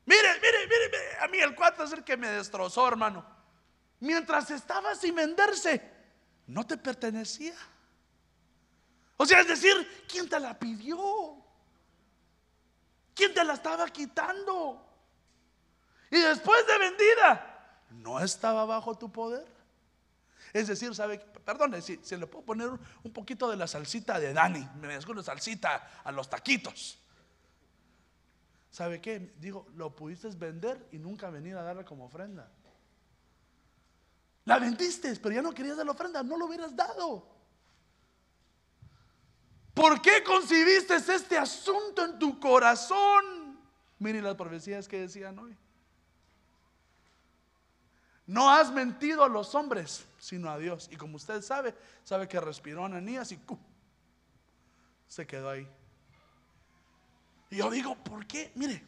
[0.09, 3.23] Mire, mire, mire, a mí el cuatro es el que me destrozó, hermano.
[3.99, 5.87] Mientras estaba sin venderse,
[6.47, 7.53] no te pertenecía.
[9.17, 10.97] O sea, es decir, ¿quién te la pidió?
[13.13, 14.83] ¿Quién te la estaba quitando?
[16.09, 19.45] Y después de vendida, no estaba bajo tu poder.
[20.53, 21.19] Es decir, ¿sabe?
[21.19, 22.69] Perdón, si se le puedo poner
[23.03, 26.97] un poquito de la salsita de Dani, me una salsita a los taquitos.
[28.71, 29.33] ¿Sabe qué?
[29.39, 32.49] Digo, lo pudiste vender y nunca venir a darle como ofrenda.
[34.45, 37.27] La vendiste, pero ya no querías dar la ofrenda, no lo hubieras dado.
[39.73, 43.59] ¿Por qué concibiste este asunto en tu corazón?
[43.99, 45.55] Miren las profecías que decían hoy.
[48.25, 50.87] No has mentido a los hombres, sino a Dios.
[50.91, 53.39] Y como usted sabe, sabe que respiró Ananías y
[55.07, 55.67] se quedó ahí.
[57.49, 58.51] Y yo digo, ¿por qué?
[58.55, 58.83] Mire,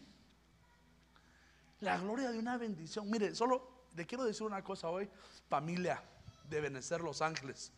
[1.80, 3.10] la gloria de una bendición.
[3.10, 5.10] Mire, solo le quiero decir una cosa hoy,
[5.50, 6.04] familia
[6.50, 7.72] de Benecer Los Ángeles.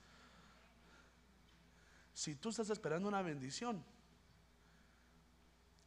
[2.14, 3.84] Si tú estás esperando una bendición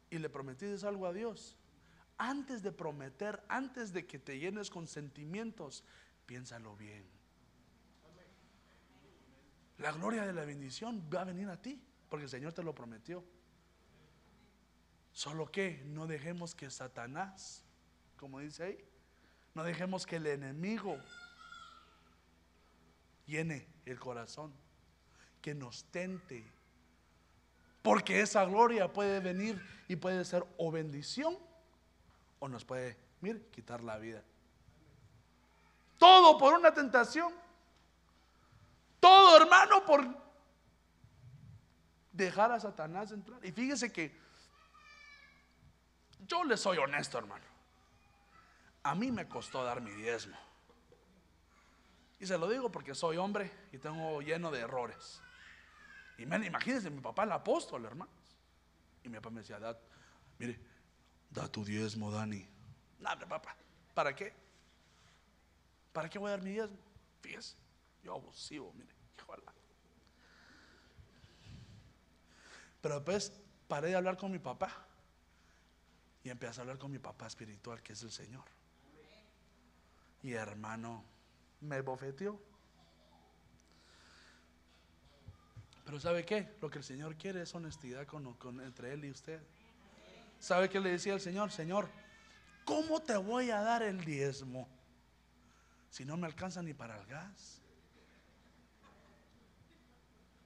[0.09, 1.55] y le prometiste algo a Dios,
[2.17, 5.83] antes de prometer, antes de que te llenes con sentimientos,
[6.25, 7.05] piénsalo bien.
[9.77, 11.79] La gloria de la bendición va a venir a ti,
[12.09, 13.23] porque el Señor te lo prometió.
[15.17, 17.63] Solo que no dejemos que Satanás,
[18.17, 18.85] como dice ahí,
[19.55, 20.95] no dejemos que el enemigo
[23.25, 24.53] llene el corazón,
[25.41, 26.45] que nos tente.
[27.81, 31.35] Porque esa gloria puede venir y puede ser o bendición
[32.37, 32.95] o nos puede,
[33.51, 34.23] quitar la vida.
[35.97, 37.33] Todo por una tentación.
[38.99, 40.05] Todo, hermano, por
[42.11, 43.43] dejar a Satanás entrar.
[43.43, 44.26] Y fíjese que
[46.27, 47.45] yo le soy honesto, hermano.
[48.83, 50.37] A mí me costó dar mi diezmo.
[52.19, 55.21] Y se lo digo porque soy hombre y tengo lleno de errores.
[56.17, 58.13] Y imagínense, mi papá el apóstol, hermanos.
[59.03, 59.59] Y mi papá me decía,
[60.39, 60.59] mire,
[61.29, 62.47] da tu diezmo, Dani.
[62.99, 63.55] Nada, papá,
[63.93, 64.33] ¿para qué?
[65.93, 66.77] ¿Para qué voy a dar mi diezmo?
[67.21, 67.55] Fíjese,
[68.03, 68.95] yo abusivo, mire,
[72.81, 73.33] Pero después
[73.67, 74.86] paré de hablar con mi papá
[76.27, 78.43] y empecé a hablar con mi papá espiritual, que es el Señor.
[80.21, 81.05] Y hermano,
[81.61, 82.37] me bofeteó.
[85.85, 86.57] Pero ¿sabe qué?
[86.61, 89.39] Lo que el Señor quiere es honestidad con, entre Él y usted.
[90.37, 91.49] ¿Sabe qué le decía el Señor?
[91.49, 91.87] Señor,
[92.65, 94.67] ¿cómo te voy a dar el diezmo
[95.89, 97.61] si no me alcanza ni para el gas?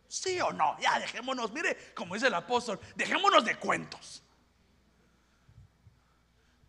[0.08, 0.80] ¿Sí o no?
[0.80, 4.22] Ya, dejémonos, mire, como dice el apóstol, dejémonos de cuentos.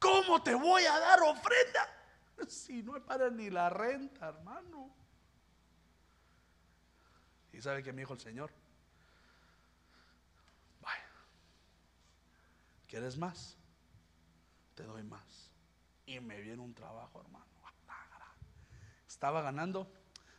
[0.02, 1.88] ¿Cómo te voy a dar ofrenda?
[2.48, 4.92] Si no es para ni la renta, hermano.
[7.52, 8.50] ¿Y sabe que me dijo el Señor?
[10.80, 11.08] Vaya,
[12.88, 13.56] ¿quieres más?
[14.74, 15.52] Te doy más.
[16.04, 17.46] Y me viene un trabajo, hermano.
[19.06, 19.86] Estaba ganando,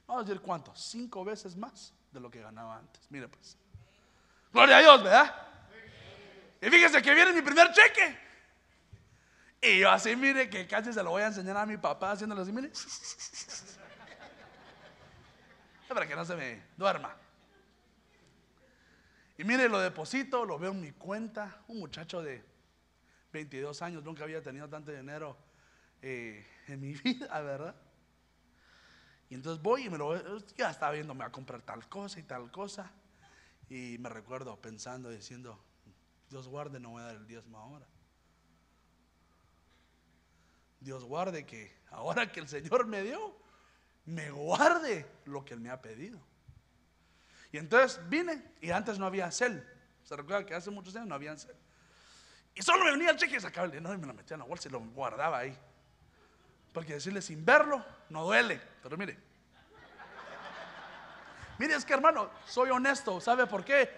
[0.05, 3.09] vamos a decir cuánto, cinco veces más de lo que ganaba antes.
[3.11, 3.55] Mire pues.
[4.51, 5.47] Gloria a Dios, ¿verdad?
[6.59, 8.22] Y fíjese que viene mi primer cheque.
[9.63, 12.41] Y yo así, mire, que casi se lo voy a enseñar a mi papá haciéndolo
[12.41, 12.69] así, mire.
[15.87, 17.15] Para que no se me duerma.
[19.37, 21.61] Y mire, lo deposito, lo veo en mi cuenta.
[21.67, 22.43] Un muchacho de
[23.31, 25.37] 22 años, nunca había tenido tanto dinero
[26.01, 27.75] eh, en mi vida, ¿verdad?
[29.29, 32.19] Y entonces voy y me lo ya estaba viendo, me va a comprar tal cosa
[32.19, 32.91] y tal cosa.
[33.69, 35.57] Y me recuerdo pensando, diciendo,
[36.29, 37.87] Dios guarde, no voy a dar el diezmo ahora.
[40.83, 43.35] Dios guarde que ahora que el Señor me dio,
[44.05, 46.19] me guarde lo que Él me ha pedido.
[47.51, 49.65] Y entonces vine y antes no había cel.
[50.03, 51.55] Se recuerda que hace muchos años no había cel.
[52.53, 54.41] Y solo me venía el cheque y sacaba el dinero y me lo metía en
[54.41, 55.57] la bolsa y lo guardaba ahí.
[56.73, 58.61] Porque decirle sin verlo no duele.
[58.81, 59.17] Pero mire.
[61.59, 63.21] Mire, es que hermano, soy honesto.
[63.21, 63.89] ¿Sabe por qué?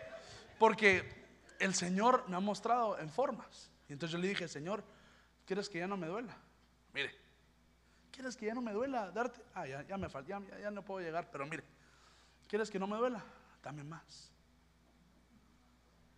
[0.60, 1.26] Porque
[1.60, 3.72] el Señor me ha mostrado en formas.
[3.90, 4.84] Y entonces yo le dije, Señor,
[5.46, 6.38] ¿quieres que ya no me duela?
[6.96, 7.14] Mire,
[8.10, 9.42] ¿quieres que ya no me duela darte?
[9.54, 11.62] Ah, ya, me falta, ya, no puedo llegar, pero mire,
[12.48, 13.22] ¿quieres que no me duela?
[13.62, 14.32] Dame más.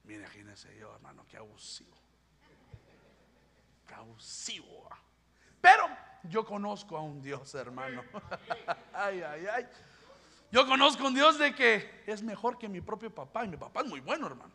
[0.03, 1.97] Mire, imagínese yo, hermano, qué abusivo.
[3.87, 4.87] Qué abusivo.
[5.59, 5.87] Pero
[6.25, 8.03] yo conozco a un Dios, hermano.
[8.93, 9.67] ay, ay, ay.
[10.51, 13.45] Yo conozco a un Dios de que es mejor que mi propio papá.
[13.45, 14.53] Y mi papá es muy bueno, hermano.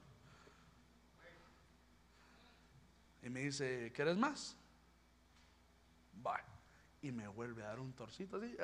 [3.25, 4.57] Y me dice, ¿quieres más?
[7.01, 8.57] Y me vuelve a dar un torcito así.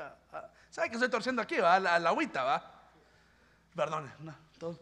[0.71, 1.59] ¿Sabe que estoy torciendo aquí?
[1.59, 1.81] Va?
[1.81, 2.91] La, agüita, va.
[3.75, 4.79] Perdón, no, todo.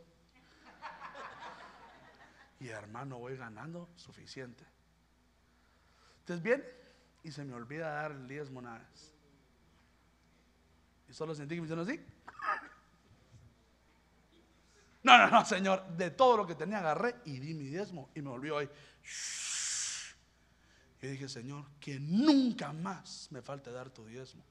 [2.61, 4.65] Y hermano, voy ganando suficiente.
[6.21, 6.65] Entonces viene
[7.23, 9.13] y se me olvida dar el diezmo una vez.
[11.09, 12.05] Y solo sentí que me hicieron así.
[15.03, 15.87] No, no, no, Señor.
[15.97, 18.11] De todo lo que tenía agarré y di mi diezmo.
[18.15, 18.69] Y me volvió ahí.
[21.03, 24.43] Y dije, Señor, que nunca más me falte dar tu diezmo.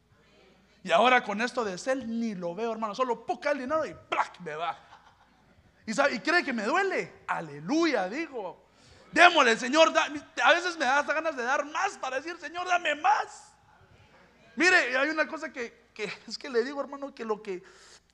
[0.84, 2.94] Y ahora con esto de ser ni lo veo, hermano.
[2.94, 4.40] Solo poca el dinero y ¡plac!
[4.42, 4.78] me va.
[5.88, 7.24] ¿Y, sabe, y cree que me duele.
[7.28, 8.66] Aleluya, digo.
[9.12, 9.94] Démosle, Señor.
[9.98, 13.54] a veces me da hasta ganas de dar más para decir, Señor, dame más.
[14.56, 17.64] Mire, hay una cosa que, que es que le digo, hermano, que lo que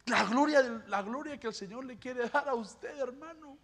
[0.05, 3.57] la gloria, la gloria que el Señor le quiere dar a usted, hermano.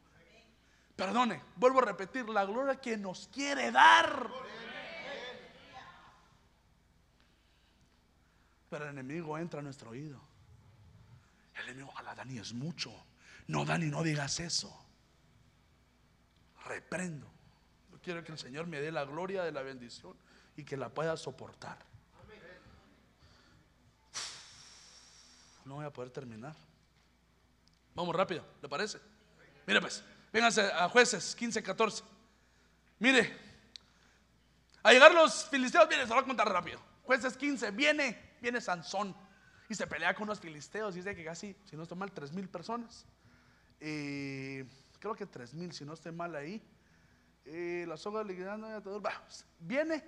[0.98, 4.32] Perdone, vuelvo a repetir, la gloria que nos quiere dar.
[8.68, 10.20] Pero el enemigo entra a nuestro oído.
[11.54, 12.92] El enemigo, la Dani, es mucho.
[13.46, 14.76] No, Dani, no digas eso.
[16.66, 17.32] Reprendo.
[17.92, 20.18] Yo quiero que el Señor me dé la gloria de la bendición
[20.56, 21.78] y que la pueda soportar.
[25.64, 26.56] No voy a poder terminar.
[27.94, 29.00] Vamos rápido, ¿le parece?
[29.68, 32.04] Mire pues, vénganse a jueces 15, 14.
[33.00, 33.36] Mire,
[34.84, 36.80] a llegar los filisteos, viene, se lo voy a contar rápido.
[37.04, 39.16] Jueces 15, viene, viene Sansón
[39.70, 40.96] y se pelea con los filisteos.
[40.96, 43.06] Y dice que casi, si no estoy mal, tres mil personas.
[43.80, 44.64] Y
[45.00, 46.62] creo que tres mil, si no estoy mal ahí.
[47.46, 49.02] Y la soga liquidando,
[49.60, 50.04] viene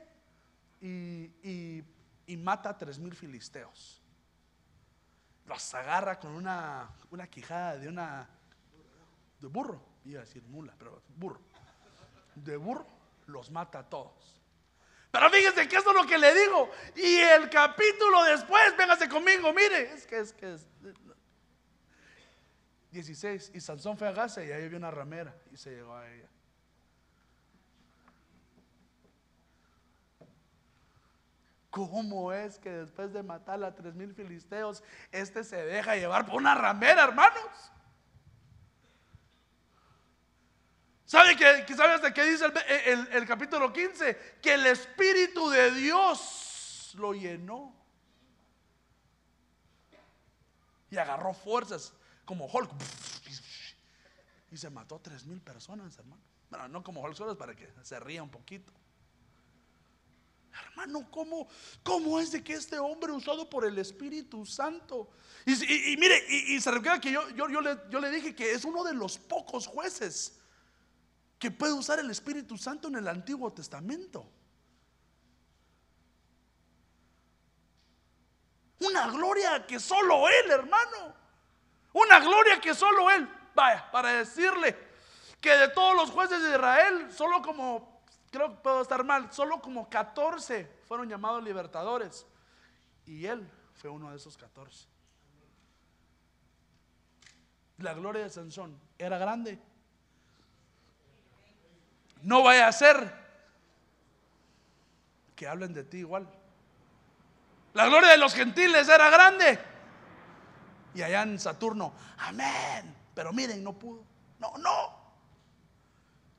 [0.82, 1.84] y,
[2.28, 4.00] y mata a tres mil filisteos
[5.50, 8.30] los agarra con una, una quijada de una
[9.42, 11.40] de burro, iba a decir mula, pero burro.
[12.36, 12.86] De burro
[13.28, 14.42] los mata a todos.
[15.12, 16.70] Pero fíjense que eso es lo que le digo.
[16.96, 20.68] Y el capítulo después, véngase conmigo, mire, es que es que es
[22.92, 23.52] 16.
[23.54, 26.28] Y Sansón fue a Gaza y ahí vio una ramera y se llegó a ella.
[31.70, 36.36] ¿Cómo es que después de matar a tres mil filisteos, este se deja llevar por
[36.36, 37.72] una ramera, hermanos?
[41.10, 42.46] ¿Sabe que, sabes de qué dice
[42.86, 44.38] el, capítulo 15?
[44.44, 47.76] Que el Espíritu de Dios lo llenó.
[50.92, 51.94] Y agarró fuerzas
[52.26, 52.70] como Hulk.
[54.52, 56.22] Y se mató tres mil personas, hermano.
[56.52, 58.72] Bueno, no como Hulk solo para que se ría un poquito.
[60.54, 61.48] Hermano, ¿cómo,
[61.82, 65.10] ¿cómo es de que este hombre usado por el Espíritu Santo?
[65.44, 68.84] Y, mire, y, se recuerda que yo, yo, le, yo le dije que es uno
[68.84, 70.39] de los pocos jueces
[71.40, 74.30] que puede usar el Espíritu Santo en el Antiguo Testamento.
[78.80, 81.16] Una gloria que solo Él, hermano.
[81.94, 83.28] Una gloria que solo Él.
[83.56, 84.78] Vaya, para decirle
[85.42, 89.62] que de todos los jueces de Israel, solo como creo que puedo estar mal, solo
[89.62, 92.26] como 14 fueron llamados libertadores.
[93.06, 94.88] Y él fue uno de esos 14.
[97.78, 99.60] La gloria de Sansón era grande.
[102.22, 103.18] No vaya a ser
[105.36, 106.30] que hablen de ti igual.
[107.74, 109.60] La gloria de los gentiles era grande.
[110.94, 112.96] Y allá en Saturno, amén.
[113.14, 114.04] Pero miren, no pudo.
[114.40, 115.00] No, no.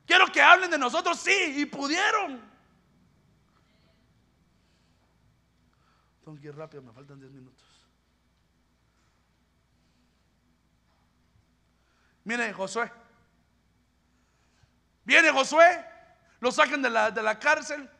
[0.07, 2.41] Quiero que hablen de nosotros, sí, y pudieron.
[6.25, 7.65] Tengo que ir rápido, me faltan 10 minutos.
[12.25, 12.91] Miren, Josué.
[15.11, 15.85] Viene Josué,
[16.39, 17.91] lo sacan de la, de la cárcel.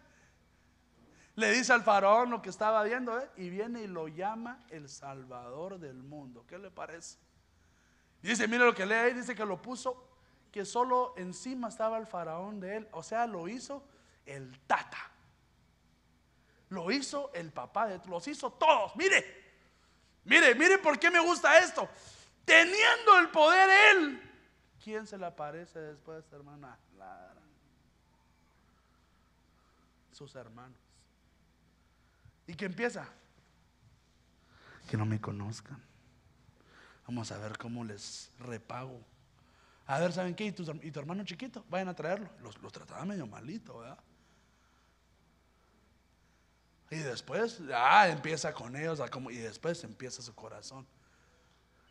[1.35, 3.29] Le dice al faraón lo que estaba viendo, ¿eh?
[3.37, 6.45] y viene y lo llama el Salvador del mundo.
[6.47, 7.19] ¿Qué le parece?
[8.23, 10.09] Y dice, mire lo que lee ahí, dice que lo puso
[10.53, 12.89] que solo encima estaba el faraón de él.
[12.93, 13.83] O sea, lo hizo
[14.25, 15.11] el tata.
[16.69, 18.95] Lo hizo el papá de los hizo todos.
[18.95, 19.25] Mire,
[20.27, 21.89] mire, mire por qué me gusta esto.
[22.45, 24.23] Teniendo el poder él,
[24.81, 26.79] ¿quién se le aparece después, hermana?
[30.13, 30.79] Sus hermanos.
[32.47, 33.09] ¿Y qué empieza?
[34.89, 35.81] Que no me conozcan.
[37.07, 39.01] Vamos a ver cómo les repago.
[39.87, 40.45] A ver, ¿saben qué?
[40.45, 40.65] ¿Y tu,
[41.01, 41.65] hermano chiquito?
[41.69, 42.29] Vayan a traerlo.
[42.43, 43.99] Los, trataba medio malito, ¿verdad?
[46.91, 50.87] Y después, ah, empieza con ellos, y después empieza su corazón.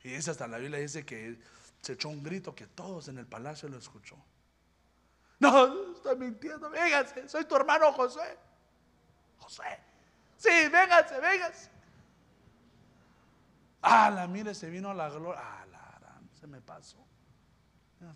[0.03, 1.39] Y dice hasta la Biblia, dice que
[1.82, 4.16] se echó un grito que todos en el palacio lo escuchó.
[5.42, 8.38] No, estoy mintiendo, véngase, soy tu hermano José.
[9.38, 9.80] José,
[10.36, 11.70] sí, véngase, véngase.
[13.82, 15.42] Ah, la mire, se vino la gloria.
[15.42, 17.10] Ah, la, se me pasó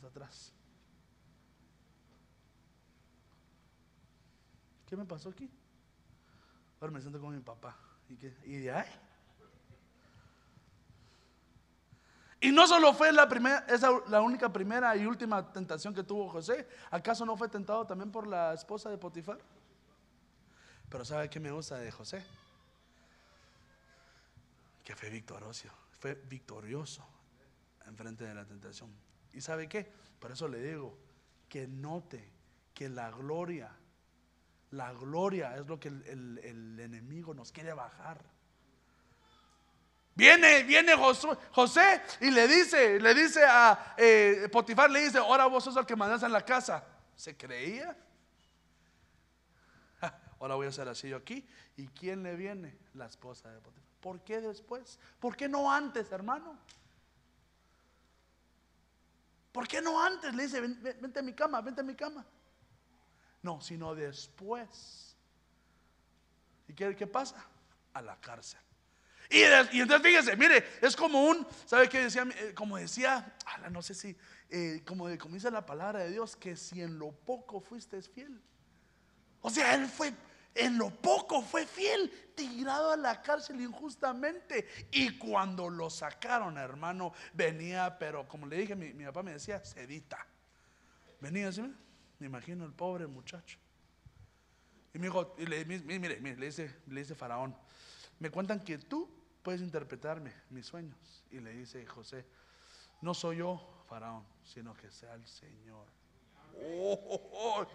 [0.06, 0.54] atrás.
[4.88, 5.50] ¿Qué me pasó aquí?
[6.80, 7.76] Ahora me siento con mi papá.
[8.10, 8.36] ¿Y qué?
[8.44, 8.90] ¿Y de ahí?
[12.44, 16.28] Y no solo fue la, primera, esa, la única primera y última tentación que tuvo
[16.28, 16.68] José.
[16.92, 19.40] ¿Acaso no fue tentado también por la esposa de Potifar?
[20.90, 22.22] Pero ¿sabe qué me gusta de José?
[24.84, 25.70] Que fue victorioso,
[26.02, 27.08] fue victorioso
[27.86, 28.94] en frente de la tentación.
[29.32, 29.90] ¿Y sabe qué?
[30.20, 31.00] Por eso le digo
[31.48, 32.30] que note
[32.74, 33.72] que la gloria,
[34.72, 38.22] la gloria es lo que el, el enemigo nos quiere bajar.
[40.16, 45.64] Viene, viene José, y le dice, le dice a eh, Potifar, le dice, ahora vos
[45.64, 46.86] sos el que mandas en la casa.
[47.16, 47.98] ¿Se creía?
[50.40, 51.48] ahora voy a hacer así yo aquí.
[51.78, 52.78] ¿Y quién le viene?
[52.94, 53.90] La esposa de Potifar.
[54.02, 55.00] ¿Por qué después?
[55.20, 56.60] ¿Por qué no antes, hermano?
[59.52, 60.34] ¿Por qué no antes?
[60.36, 62.24] Le dice, vente a mi cama, vente a mi cama.
[63.42, 65.16] No, sino después.
[66.68, 67.44] ¿Y qué, qué pasa?
[67.94, 68.60] A la cárcel.
[69.34, 72.24] Y, entonces fíjese, mire, es como un, ¿sabe qué decía?
[72.38, 73.36] Eh, como decía,
[73.72, 74.16] no sé si,
[74.48, 78.40] eh, como, como dice la palabra de Dios, que si en lo poco fuiste fiel.
[79.42, 80.14] O sea, él fue,
[80.54, 84.68] en lo poco fue fiel, tirado a la cárcel injustamente.
[84.92, 90.28] Y cuando lo sacaron, hermano, venía, pero como le dije, mi, papá me decía, sedita.
[91.22, 91.64] Venía así,
[92.20, 93.58] me imagino el pobre muchacho.
[94.94, 97.58] Y me dijo, y le, mire, mire, le dice, le dice Faraón,
[98.20, 101.24] me cuentan que tú puedes interpretarme mis sueños.
[101.30, 102.26] Y le dice José,
[103.02, 105.86] no soy yo, Faraón, sino que sea el Señor.
[106.56, 107.66] Oh,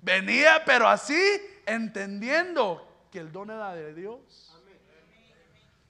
[0.00, 1.20] venía, pero así,
[1.66, 4.52] entendiendo que el don era de Dios.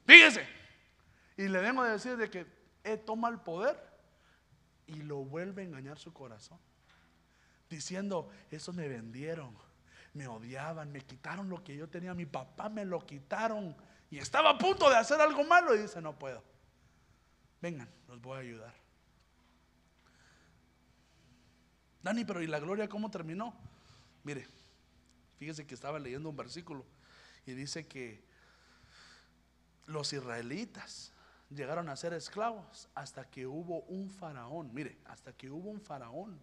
[0.06, 0.46] Fíjese,
[1.36, 2.46] y le vengo a decir de que
[2.84, 3.76] él toma el poder
[4.86, 6.58] y lo vuelve a engañar su corazón.
[7.68, 9.56] Diciendo, eso me vendieron,
[10.14, 13.76] me odiaban, me quitaron lo que yo tenía, mi papá me lo quitaron
[14.10, 16.42] y estaba a punto de hacer algo malo y dice, no puedo.
[17.60, 18.74] Vengan, los voy a ayudar.
[22.02, 23.54] Dani, pero ¿y la gloria cómo terminó?
[24.22, 24.46] Mire,
[25.38, 26.84] fíjese que estaba leyendo un versículo
[27.46, 28.24] y dice que
[29.86, 31.12] los israelitas
[31.50, 36.40] llegaron a ser esclavos hasta que hubo un faraón, mire, hasta que hubo un faraón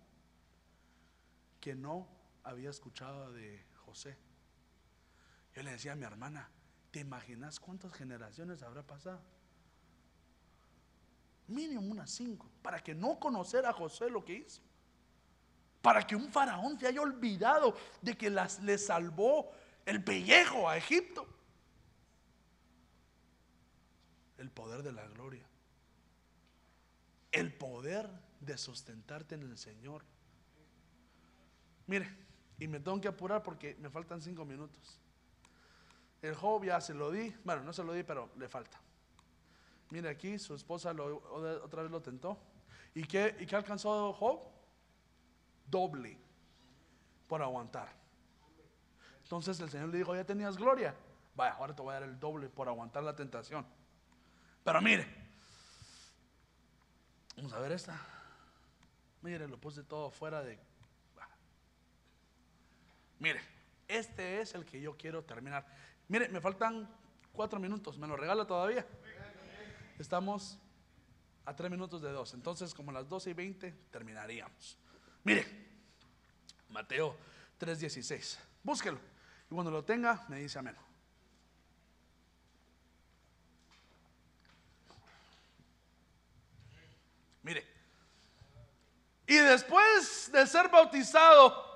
[1.60, 2.08] que no
[2.44, 4.18] había escuchado de José.
[5.56, 6.50] Yo le decía a mi hermana,
[6.94, 9.20] ¿Te imaginas cuántas generaciones habrá pasado?
[11.48, 12.48] Mínimo unas cinco.
[12.62, 14.62] Para que no conocer a José lo que hizo.
[15.82, 19.52] Para que un faraón se haya olvidado de que las, le salvó
[19.88, 21.26] el pellejo a Egipto.
[24.38, 25.48] El poder de la gloria.
[27.32, 28.08] El poder
[28.40, 30.06] de sustentarte en el Señor.
[31.88, 32.16] Mire,
[32.60, 35.00] y me tengo que apurar porque me faltan cinco minutos.
[36.24, 38.80] El Job ya se lo di, bueno, no se lo di, pero le falta.
[39.90, 42.38] Mire aquí, su esposa otra vez lo tentó.
[42.96, 44.40] ¿Y qué, ¿Y qué alcanzó Job?
[45.68, 46.18] Doble
[47.28, 47.90] por aguantar.
[49.22, 50.96] Entonces el Señor le dijo, ya tenías gloria.
[51.36, 53.66] Vaya, ahora te voy a dar el doble por aguantar la tentación.
[54.64, 55.06] Pero mire,
[57.36, 58.00] vamos a ver esta.
[59.22, 60.58] Mire, lo puse todo fuera de...
[63.20, 63.42] Mire,
[63.90, 65.66] este es el que yo quiero terminar.
[66.08, 66.90] Mire, me faltan
[67.32, 67.98] cuatro minutos.
[67.98, 68.86] ¿Me lo regala todavía?
[70.00, 70.60] Estamos
[71.46, 72.34] a tres minutos de dos.
[72.34, 74.78] Entonces, como a las doce y veinte, terminaríamos.
[75.24, 75.46] Mire,
[76.70, 77.18] Mateo
[77.60, 78.38] 3:16.
[78.64, 79.00] Búsquelo.
[79.50, 80.76] Y cuando lo tenga, me dice amén.
[87.44, 87.68] Mire.
[89.28, 91.73] Y después de ser bautizado,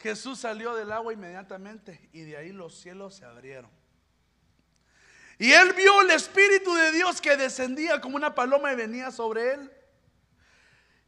[0.00, 3.70] Jesús salió del agua inmediatamente y de ahí los cielos se abrieron.
[5.38, 9.54] Y él vio el Espíritu de Dios que descendía como una paloma y venía sobre
[9.54, 9.70] él.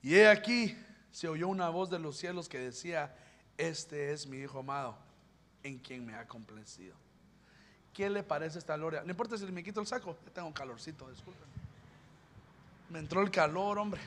[0.02, 0.76] Y he aquí
[1.10, 3.14] se oyó una voz de los cielos que decía,
[3.56, 4.98] este es mi Hijo amado,
[5.62, 6.96] en quien me ha complacido.
[7.94, 9.02] ¿Qué le parece esta gloria?
[9.04, 11.48] No importa si me quito el saco, tengo calorcito, disculpen.
[12.90, 14.00] Me entró el calor, hombre.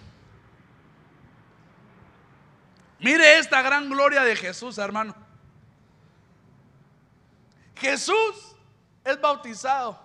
[3.00, 5.16] Mire esta gran gloria de Jesús, hermano.
[7.76, 8.56] Jesús
[9.04, 10.00] es bautizado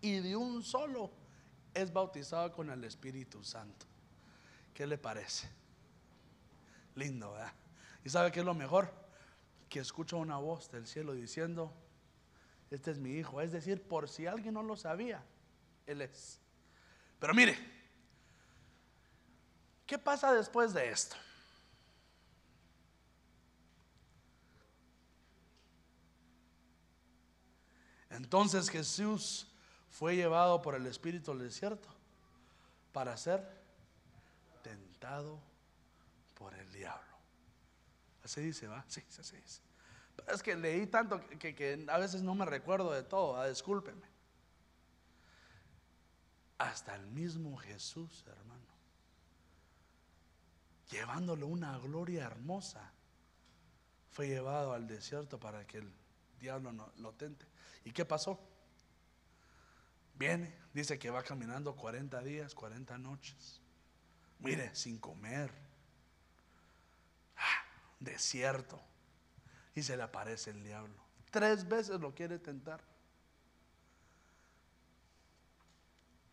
[0.00, 1.10] y de un solo
[1.74, 3.86] es bautizado con el Espíritu Santo.
[4.72, 5.48] ¿Qué le parece?
[6.94, 7.52] Lindo, ¿verdad?
[8.04, 8.92] ¿Y sabe qué es lo mejor?
[9.68, 11.72] Que escucho una voz del cielo diciendo,
[12.70, 13.40] este es mi hijo.
[13.40, 15.22] Es decir, por si alguien no lo sabía,
[15.86, 16.40] él es.
[17.18, 17.56] Pero mire,
[19.86, 21.16] ¿qué pasa después de esto?
[28.14, 29.48] Entonces Jesús
[29.90, 31.88] fue llevado por el Espíritu al desierto
[32.92, 33.44] para ser
[34.62, 35.40] tentado
[36.34, 37.02] por el diablo.
[38.22, 38.84] Así dice, ¿va?
[38.88, 39.60] Sí, así dice.
[40.28, 44.06] es que leí tanto que, a veces no me recuerdo de todo, ah, discúlpeme.
[46.58, 48.62] Hasta el mismo Jesús, hermano,
[50.88, 52.92] llevándole una gloria hermosa,
[54.12, 55.92] fue llevado al desierto para que el
[56.44, 57.46] diablo lo tente.
[57.84, 58.38] ¿Y qué pasó?
[60.14, 63.60] Viene, dice que va caminando 40 días, 40 noches.
[64.38, 65.50] Mire, sin comer.
[67.36, 67.64] Ah,
[67.98, 68.80] desierto.
[69.74, 71.02] Y se le aparece el diablo.
[71.30, 72.80] Tres veces lo quiere tentar.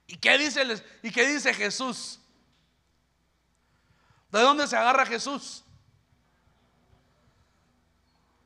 [0.08, 0.62] ¿Y qué dice,
[1.02, 2.20] ¿y qué dice Jesús?
[4.30, 5.64] ¿De dónde se agarra Jesús?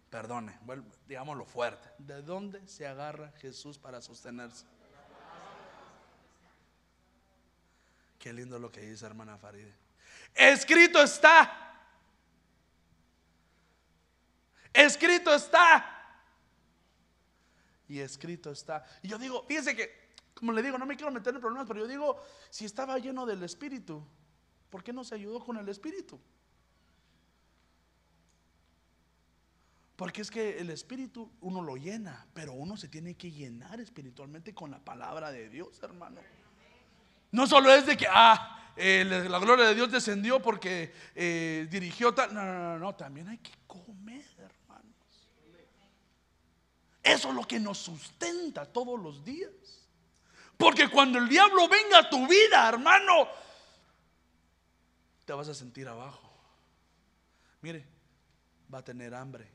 [0.10, 0.58] Perdone,
[1.08, 1.90] digámoslo fuerte.
[1.98, 4.66] ¿De dónde se agarra Jesús para sostenerse?
[8.20, 9.74] Qué lindo lo que dice hermana Faride.
[10.34, 11.62] Escrito está.
[14.74, 15.96] Escrito está.
[17.88, 18.86] Y escrito está.
[19.04, 21.82] Y yo digo, fíjense que, como le digo, no me quiero meter en problemas, pero
[21.82, 24.04] yo digo, si estaba lleno del Espíritu,
[24.70, 26.20] ¿por qué no se ayudó con el Espíritu?
[29.96, 34.54] Porque es que el Espíritu uno lo llena, pero uno se tiene que llenar espiritualmente
[34.54, 36.20] con la palabra de Dios, hermano.
[37.32, 42.34] No solo es de que, ah, la gloria de Dios descendió porque eh, dirigió tal.
[42.34, 45.30] No, no, no, no, también hay que comer, hermanos.
[47.02, 49.52] Eso es lo que nos sustenta todos los días.
[50.58, 53.28] Porque cuando el diablo venga a tu vida, hermano,
[55.26, 56.32] te vas a sentir abajo.
[57.62, 57.86] Mire,
[58.74, 59.55] va a tener hambre.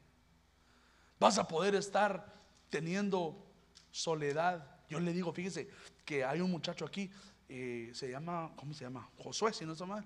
[1.20, 2.34] Vas a poder estar
[2.70, 3.46] teniendo
[3.92, 4.66] soledad.
[4.88, 5.70] Yo le digo, fíjese
[6.04, 7.10] que hay un muchacho aquí
[7.52, 9.10] eh, se llama, ¿cómo se llama?
[9.18, 10.04] Josué, si no está mal.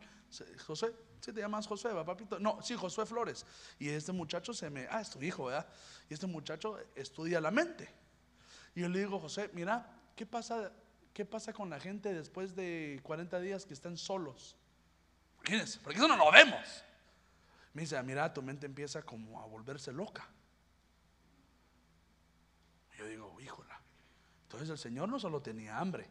[0.67, 2.39] Josué, si te llamas Josué, papito?
[2.39, 3.45] No, sí, Josué Flores.
[3.79, 5.69] Y este muchacho se me, ah, es tu hijo, ¿verdad?
[6.09, 7.87] Y este muchacho estudia la mente.
[8.75, 9.87] Y yo le digo, José, mira,
[10.17, 10.73] ¿qué pasa,
[11.13, 14.57] qué pasa con la gente después de 40 días que están solos?
[15.41, 16.83] Imagínense, porque eso no lo vemos.
[17.75, 20.27] Me dice, mira, tu mente empieza como a volverse loca.
[23.05, 23.81] Yo digo, híjola.
[24.43, 26.09] Entonces el Señor no solo tenía hambre,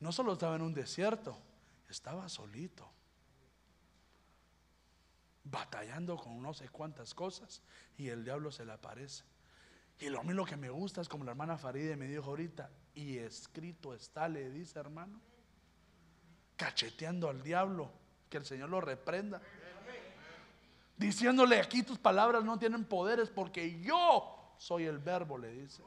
[0.00, 1.36] no solo estaba en un desierto,
[1.88, 2.88] estaba solito,
[5.44, 7.62] batallando con no sé cuántas cosas
[7.96, 9.24] y el diablo se le aparece.
[9.98, 13.18] Y lo mismo que me gusta es como la hermana Faride me dijo ahorita, y
[13.18, 15.20] escrito está, le dice hermano,
[16.56, 17.90] cacheteando al diablo,
[18.28, 19.40] que el Señor lo reprenda.
[20.96, 25.82] Diciéndole aquí tus palabras no tienen poderes porque yo soy el verbo, le dice.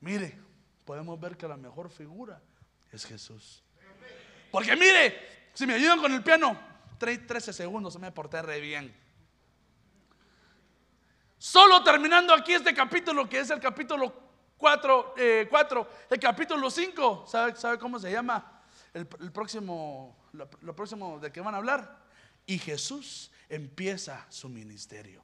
[0.00, 0.38] Mire,
[0.84, 2.40] podemos ver que la mejor figura
[2.90, 3.62] es Jesús.
[4.50, 6.58] Porque mire, si me ayudan con el piano,
[6.98, 8.94] 13 segundos, se me porté re bien.
[11.38, 14.12] Solo terminando aquí este capítulo, que es el capítulo
[14.56, 15.50] 4, eh,
[16.10, 18.62] el capítulo 5, ¿sabe, ¿sabe, cómo se llama?
[18.92, 21.98] El, próximo, lo próximo de que van a hablar.
[22.44, 25.22] Y Jesús empieza su ministerio.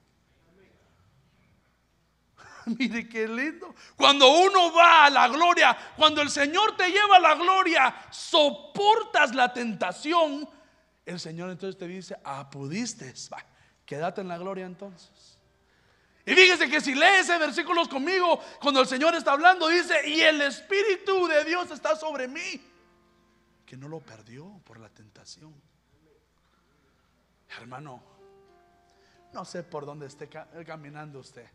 [2.79, 3.75] Mire qué lindo.
[3.97, 9.35] Cuando uno va a la gloria, cuando el Señor te lleva a la gloria, soportas
[9.35, 10.49] la tentación.
[11.05, 13.15] El Señor entonces te dice, ah, pudiste,
[13.85, 15.39] quédate en la gloria entonces.
[16.27, 20.21] Y fíjese que si lee ese versículo conmigo, cuando el Señor está hablando, dice, y
[20.21, 22.61] el Espíritu de Dios está sobre mí,
[23.65, 25.55] que no lo perdió por la tentación.
[27.61, 28.16] Hermano,
[29.37, 30.31] no sé por dónde esté
[30.67, 31.47] caminando usted.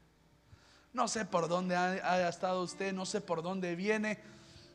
[0.93, 4.23] No sé por dónde haya estado usted, no sé por dónde viene.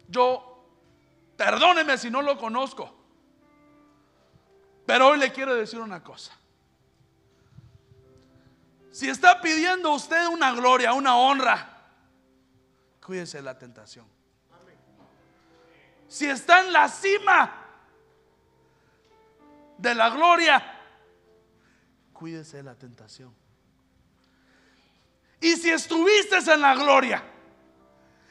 [0.09, 0.67] Yo,
[1.37, 2.93] perdóneme si no lo conozco.
[4.85, 6.33] Pero hoy le quiero decir una cosa.
[8.91, 11.87] Si está pidiendo usted una gloria, una honra,
[13.05, 14.09] cuídese de la tentación.
[16.09, 17.67] Si está en la cima
[19.79, 20.76] de la gloria,
[22.17, 23.33] cuídese de la tentación.
[25.41, 27.23] Y si estuviste en la gloria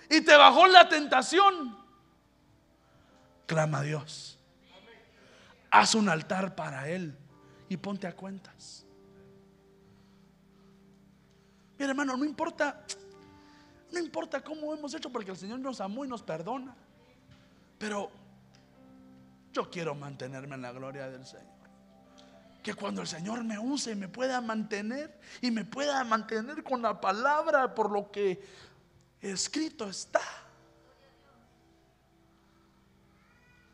[0.10, 1.78] y te bajó la tentación,
[3.46, 4.40] clama a Dios.
[5.70, 7.16] Haz un altar para Él
[7.70, 8.86] y ponte a cuentas.
[11.78, 12.86] Mira, hermano, no importa,
[13.92, 16.76] no importa cómo hemos hecho, porque el Señor nos amó y nos perdona.
[17.78, 18.10] Pero
[19.52, 21.55] yo quiero mantenerme en la gloria del Señor
[22.66, 27.00] que cuando el Señor me use me pueda mantener y me pueda mantener con la
[27.00, 28.44] palabra por lo que
[29.22, 30.20] escrito está.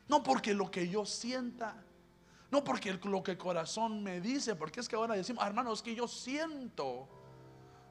[0.09, 1.73] No porque lo que yo sienta,
[2.51, 5.71] no porque lo que el corazón me dice, porque es que ahora decimos, ah, hermano,
[5.71, 7.07] es que yo siento.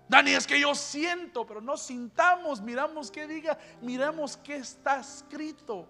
[0.06, 5.88] Dani, es que yo siento, pero no sintamos, miramos qué diga, miramos qué está escrito.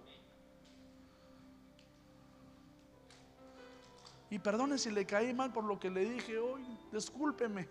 [4.31, 7.68] Y perdone si le caí mal por lo que le dije hoy, discúlpeme.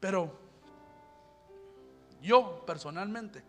[0.00, 0.36] Pero
[2.20, 3.44] yo personalmente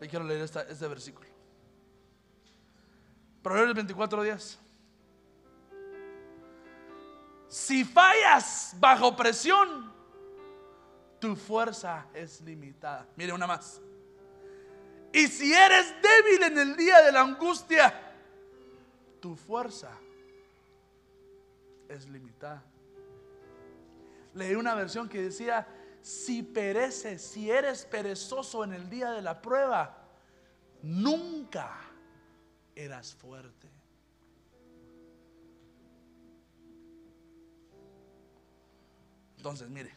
[0.00, 1.28] le quiero leer este versículo.
[3.42, 4.58] Proverbios 24 días.
[7.48, 9.92] Si fallas bajo presión,
[11.20, 13.06] tu fuerza es limitada.
[13.16, 13.82] Mire una más.
[15.12, 17.92] Y si eres débil en el día de la angustia,
[19.20, 19.90] tu fuerza
[21.88, 22.62] es limitada.
[24.34, 25.66] Leí una versión que decía,
[26.00, 30.08] si pereces, si eres perezoso en el día de la prueba,
[30.82, 31.76] nunca
[32.74, 33.68] eras fuerte.
[39.36, 39.92] Entonces, mire,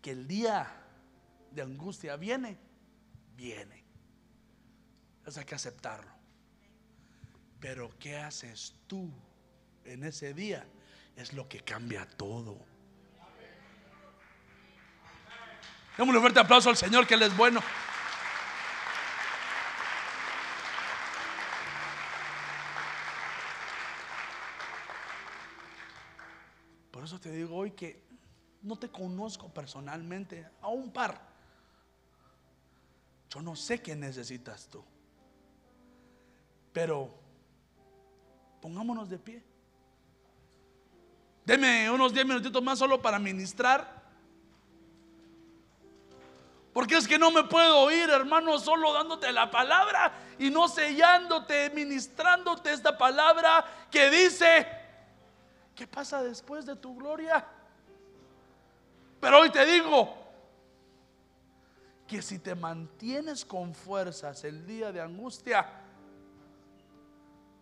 [0.00, 0.83] que el día
[1.54, 2.58] de angustia viene,
[3.36, 3.84] viene.
[5.26, 6.10] Eso hay que aceptarlo.
[7.60, 9.10] Pero ¿qué haces tú
[9.84, 10.66] en ese día?
[11.16, 12.58] Es lo que cambia todo.
[15.96, 17.62] Démosle un fuerte aplauso al Señor que Él es bueno.
[26.90, 28.04] Por eso te digo hoy que
[28.62, 31.33] no te conozco personalmente, a un par.
[33.34, 34.84] Yo no sé qué necesitas tú.
[36.72, 37.12] Pero
[38.60, 39.42] pongámonos de pie.
[41.44, 44.04] Deme unos 10 minutitos más solo para ministrar.
[46.72, 51.70] Porque es que no me puedo oír, hermano, solo dándote la palabra y no sellándote,
[51.70, 54.66] ministrándote esta palabra que dice,
[55.74, 57.44] ¿Qué pasa después de tu gloria?
[59.20, 60.23] Pero hoy te digo
[62.14, 65.68] que si te mantienes con fuerzas el día de angustia,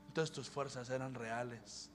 [0.08, 1.90] entonces tus fuerzas eran reales.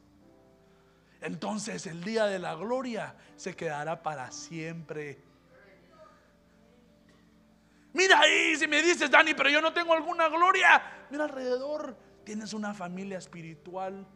[1.22, 5.22] Entonces el día de la gloria se quedará para siempre.
[7.94, 12.54] Mira ahí, si me dices, Dani, pero yo no tengo alguna gloria, mira alrededor, tienes
[12.54, 14.08] una familia espiritual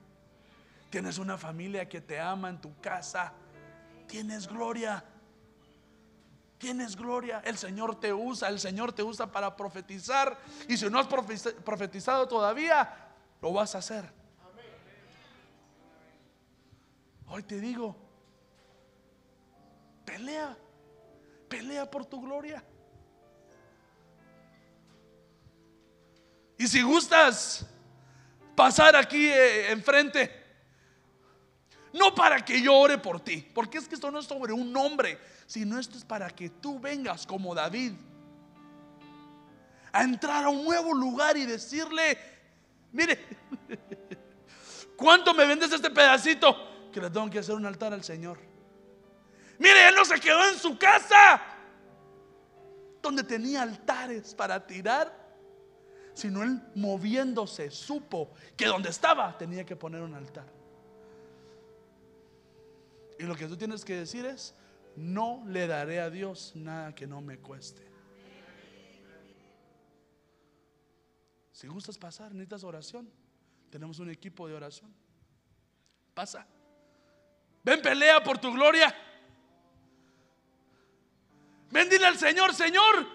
[0.89, 3.31] Tienes una familia que te ama en tu casa.
[4.07, 5.01] Tienes gloria.
[6.61, 7.41] Tienes gloria.
[7.43, 8.47] El Señor te usa.
[8.47, 10.37] El Señor te usa para profetizar.
[10.67, 12.87] Y si no has profetizado todavía,
[13.41, 14.05] lo vas a hacer.
[17.25, 17.95] Hoy te digo,
[20.05, 20.55] pelea.
[21.49, 22.63] Pelea por tu gloria.
[26.59, 27.65] Y si gustas
[28.55, 30.41] pasar aquí eh, enfrente
[31.93, 34.71] no para que yo ore por ti, porque es que esto no es sobre un
[34.71, 35.19] nombre,
[35.51, 37.91] sino esto es para que tú vengas como David
[39.91, 42.17] a entrar a un nuevo lugar y decirle,
[42.93, 43.19] mire,
[44.95, 46.89] ¿cuánto me vendes este pedacito?
[46.89, 48.39] Que le tengo que hacer un altar al Señor.
[49.59, 51.41] Mire, él no se quedó en su casa,
[53.01, 55.13] donde tenía altares para tirar,
[56.13, 60.47] sino él moviéndose supo que donde estaba tenía que poner un altar.
[63.19, 64.55] Y lo que tú tienes que decir es,
[64.95, 67.89] no le daré a Dios nada que no me cueste.
[71.51, 73.09] Si gustas pasar, necesitas oración.
[73.69, 74.93] Tenemos un equipo de oración.
[76.13, 76.45] Pasa.
[77.63, 78.93] Ven, pelea por tu gloria.
[81.69, 83.07] Ven, dile al Señor, Señor,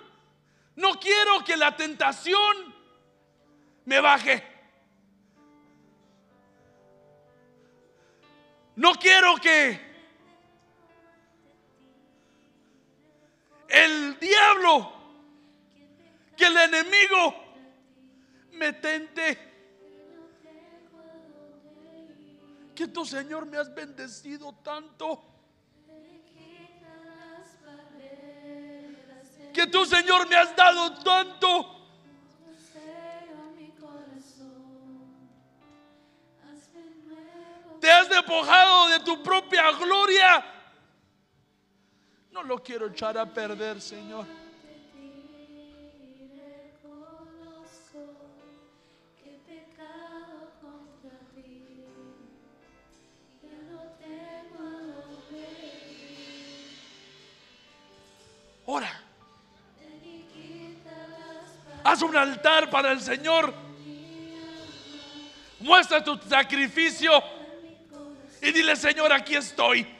[0.77, 2.75] no quiero que la tentación
[3.85, 4.43] me baje.
[8.77, 9.86] No quiero que
[13.69, 14.93] el diablo,
[16.37, 17.35] que el enemigo
[18.53, 19.39] me tente.
[22.75, 25.23] Que tu Señor me has bendecido tanto.
[29.55, 31.73] Que tu Señor me has dado tanto.
[37.81, 40.56] Te has despojado de tu propia gloria
[42.37, 44.27] no lo quiero echar a perder, Señor.
[58.67, 59.01] Ora.
[61.85, 63.55] Haz un altar para el Señor.
[65.61, 67.13] Muestra tu sacrificio
[68.43, 69.96] y dile, Señor, aquí estoy.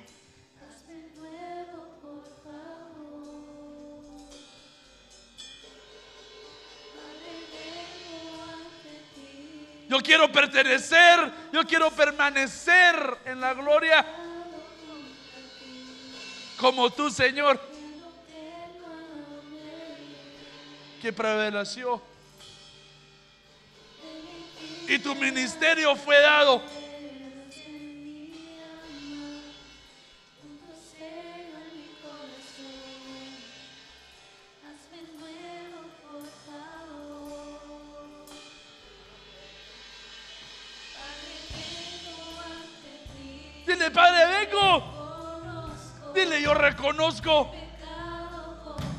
[10.07, 14.07] Quiero pertenecer, yo quiero permanecer en la gloria
[16.57, 17.61] como tú, Señor.
[21.03, 22.01] Que prevaleció.
[24.89, 26.63] Y tu ministerio fue dado.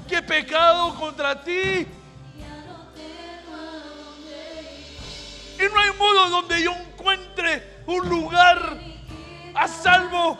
[0.07, 1.85] Que pecado contra ti.
[5.59, 8.77] Y no hay modo donde yo encuentre un lugar
[9.53, 10.37] a salvo.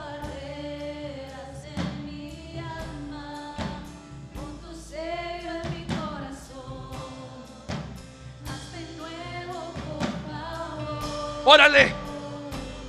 [11.43, 11.93] Órale,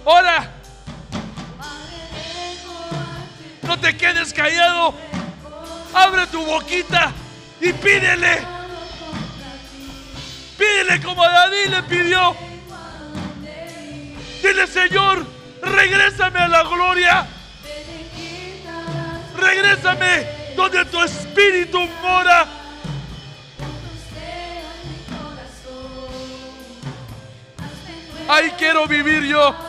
[0.05, 0.58] ora.
[3.97, 4.95] Quedes callado.
[5.95, 7.13] Abre tu boquita
[7.61, 8.39] y pídele.
[10.57, 12.37] Pídele como David le pidió.
[14.43, 15.27] Dile, Señor,
[15.63, 17.27] regrésame a la gloria.
[19.37, 20.27] Regrésame
[20.57, 22.47] donde tu espíritu mora.
[28.29, 29.68] Ahí quiero vivir yo.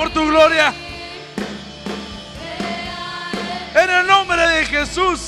[0.00, 0.72] Por tu gloria.
[3.74, 5.20] En el nombre de Jesús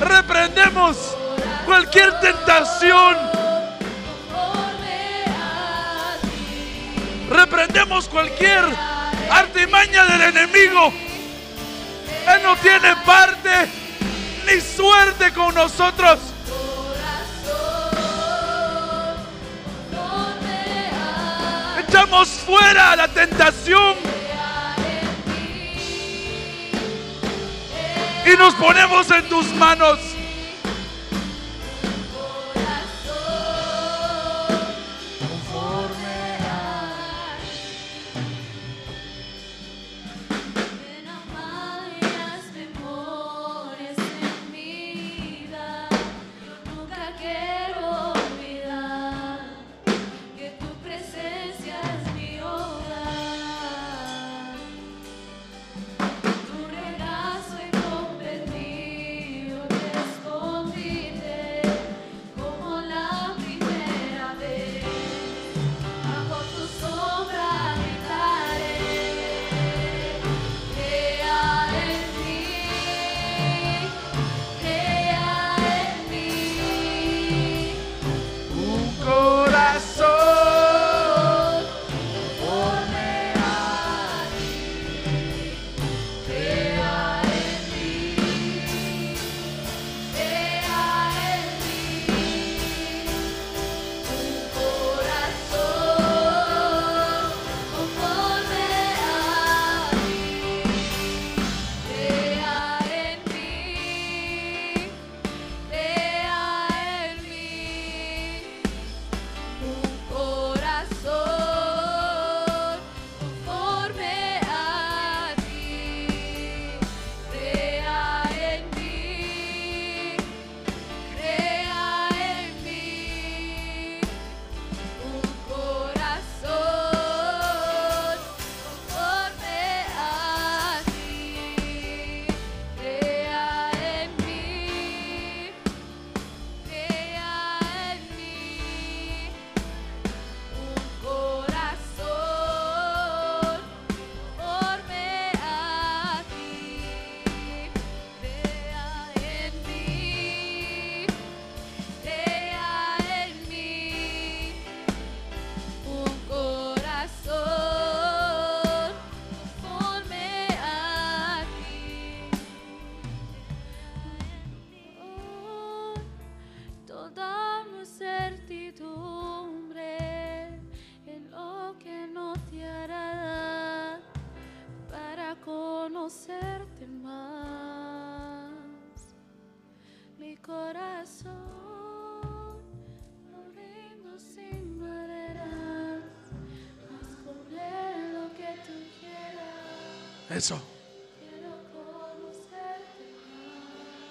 [0.00, 0.96] reprendemos
[1.64, 3.16] cualquier tentación.
[7.30, 8.64] Reprendemos cualquier
[9.30, 10.92] artimaña del enemigo.
[12.26, 13.70] Él no tiene parte
[14.46, 16.18] ni suerte con nosotros.
[21.88, 23.97] Echamos fuera la tentación
[28.38, 30.07] nos ponemos en tus manos.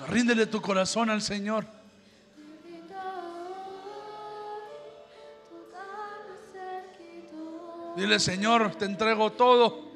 [0.07, 1.65] Ríndele tu corazón al Señor.
[7.95, 9.88] Dile, Señor, te entrego todo.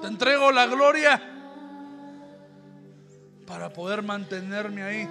[0.00, 1.20] Te entrego la gloria
[3.46, 5.08] para poder mantenerme ahí.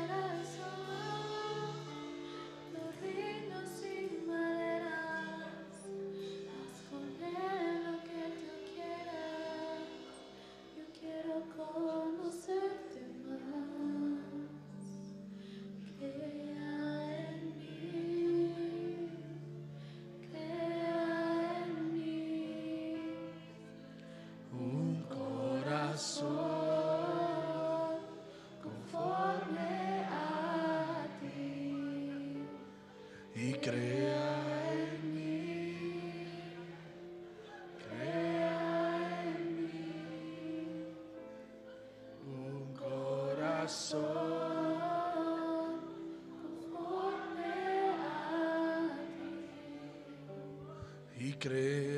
[51.47, 51.96] Ti.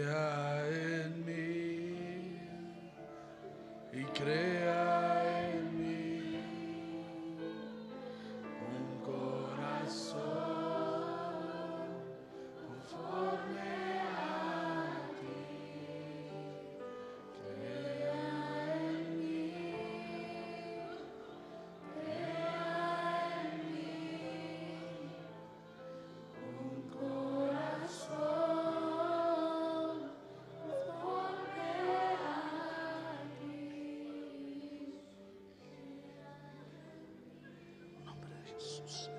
[38.89, 39.18] De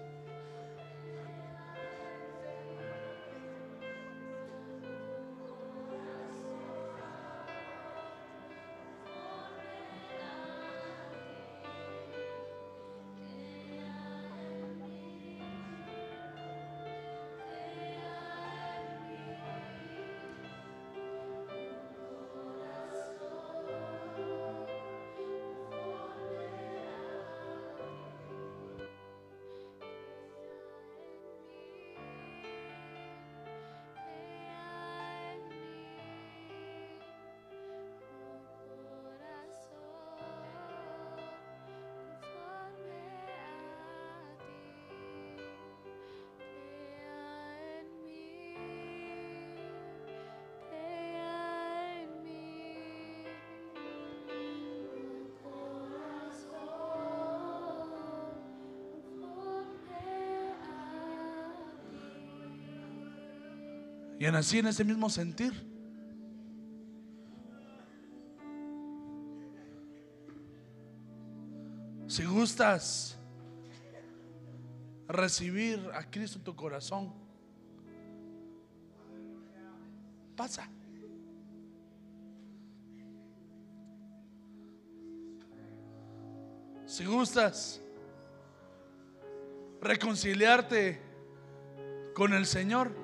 [64.21, 65.55] Y en así, en ese mismo sentir,
[72.07, 73.17] si gustas
[75.09, 77.15] recibir a Cristo en tu corazón,
[80.37, 80.69] pasa.
[86.85, 87.81] Si gustas
[89.81, 91.01] reconciliarte
[92.15, 93.00] con el Señor,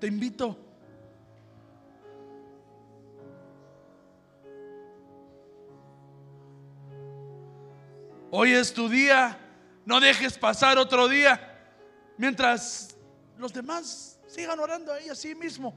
[0.00, 0.56] te invito.
[8.32, 9.38] Hoy es tu día,
[9.84, 11.48] no dejes pasar otro día
[12.16, 12.96] mientras
[13.36, 15.74] los demás sigan orando ahí así mismo.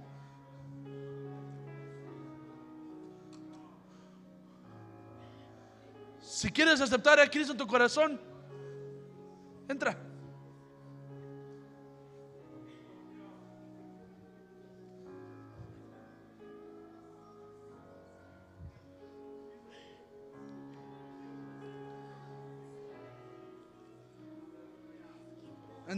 [6.22, 8.20] Si quieres aceptar a Cristo en tu corazón,
[9.68, 10.13] entra.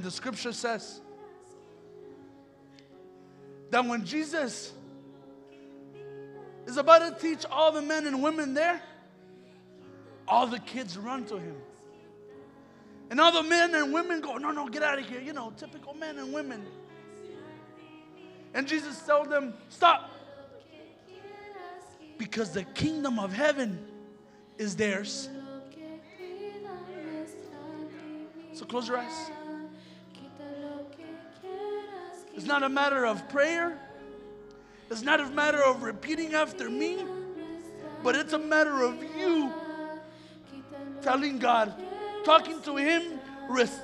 [0.06, 1.02] The scripture says
[3.72, 4.72] that when Jesus
[6.68, 8.80] is about to teach all the men and women there,
[10.28, 11.56] all the kids run to him.
[13.10, 15.20] And all the men and women go, No, no, get out of here.
[15.20, 16.64] You know, typical men and women.
[18.54, 20.12] And Jesus told them, Stop,
[22.20, 23.84] because the kingdom of heaven
[24.60, 25.30] is theirs.
[28.54, 29.32] So close your eyes.
[32.36, 33.78] It's not a matter of prayer,
[34.92, 37.04] It's not a matter of repeating after me,
[38.04, 39.52] but it's a matter of you
[41.02, 41.74] telling God,
[42.24, 43.20] talking to Him,
[43.50, 43.80] res-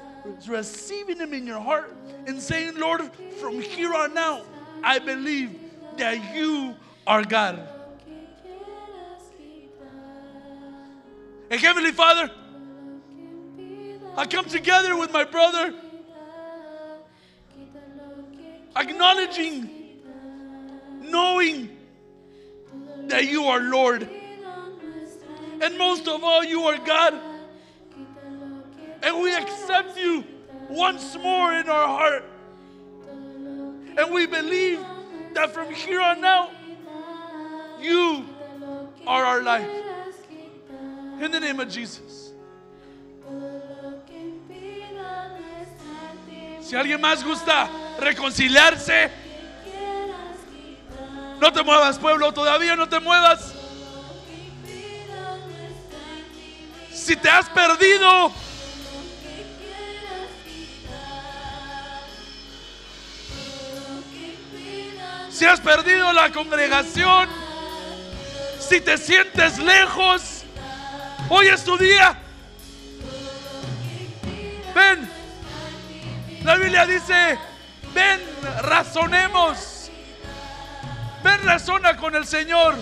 [0.47, 1.95] receiving Him in your heart,
[2.27, 4.45] and saying, Lord, from here on out,
[4.83, 5.57] I believe
[5.97, 6.75] that you
[7.07, 7.67] are God.
[11.49, 12.31] And Heavenly Father,
[14.15, 15.73] I come together with my brother,
[18.75, 19.69] acknowledging,
[21.01, 21.69] knowing
[23.07, 24.09] that you are Lord.
[25.61, 27.19] And most of all, you are God.
[29.03, 30.23] And we accept you
[30.69, 32.25] once more in our heart.
[33.97, 34.79] And we believe
[35.33, 36.51] that from here on out,
[37.81, 38.25] you
[39.05, 39.69] are our life.
[41.19, 42.31] In the name of Jesus.
[46.61, 47.69] Si alguien más gusta
[47.99, 49.11] reconciliarse,
[51.39, 53.53] no te muevas, pueblo, todavía no te muevas.
[56.93, 58.31] Si te has perdido,
[65.31, 67.27] si has perdido la congregación,
[68.59, 70.43] si te sientes lejos,
[71.29, 72.17] hoy es tu día.
[74.75, 75.09] Ven,
[76.43, 77.39] la Biblia dice,
[77.93, 78.21] ven,
[78.61, 79.89] razonemos.
[81.23, 82.75] Ven, razona con el Señor.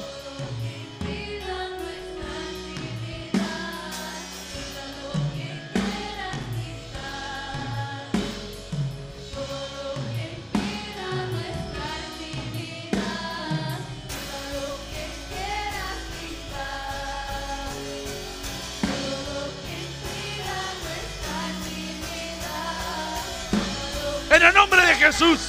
[24.32, 25.40] En el nombre de Jesús.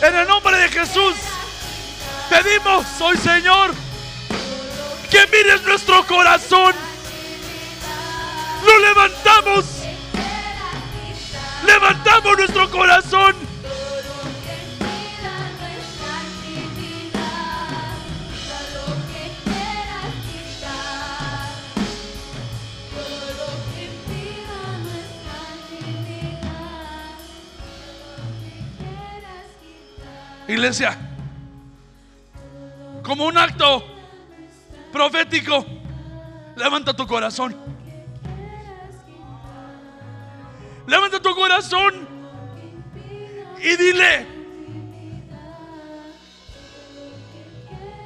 [0.00, 1.14] En el nombre de Jesús.
[2.30, 3.74] Pedimos hoy, Señor,
[5.10, 6.74] que mires nuestro corazón.
[8.64, 9.64] Lo levantamos.
[11.66, 13.43] Levantamos nuestro corazón.
[30.46, 30.96] Iglesia,
[33.02, 33.84] como un acto
[34.92, 35.64] profético,
[36.56, 37.56] levanta tu corazón.
[40.86, 42.06] Levanta tu corazón
[43.58, 44.26] y dile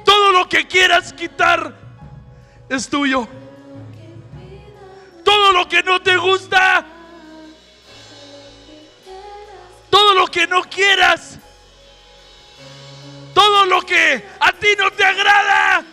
[0.05, 1.75] todo lo que quieras quitar
[2.69, 3.27] es tuyo.
[5.23, 6.85] Todo lo que no te gusta,
[9.89, 11.37] todo lo que no quieras,
[13.39, 15.85] todo lo que a ti no te agrada,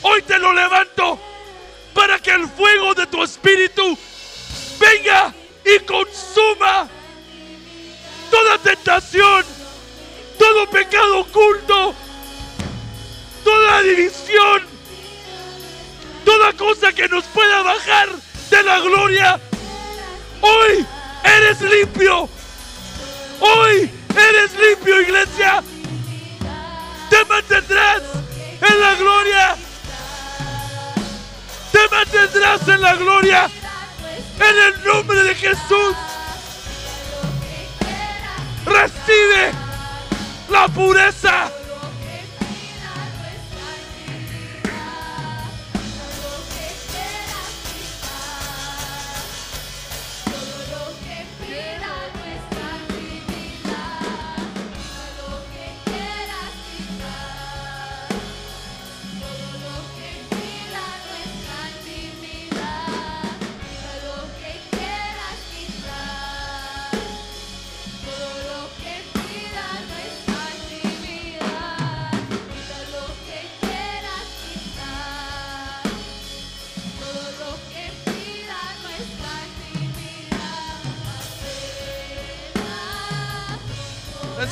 [0.00, 1.20] hoy te lo levanto
[1.92, 3.98] para que el fuego de tu espíritu
[4.80, 5.34] venga
[5.66, 6.88] y consuma
[8.30, 9.44] toda tentación,
[10.38, 11.94] todo pecado oculto,
[13.44, 14.62] toda división,
[16.24, 18.08] toda cosa que nos pueda bajar
[18.48, 19.38] de la gloria.
[20.40, 20.86] Hoy
[21.22, 22.30] eres limpio.
[23.40, 25.62] Hoy eres limpio, iglesia.
[27.12, 28.02] Te mantendrás
[28.62, 29.56] en la gloria.
[31.70, 33.50] Te mantendrás en la gloria.
[34.40, 35.94] En el nombre de Jesús.
[38.64, 39.52] Recibe
[40.48, 41.50] la pureza.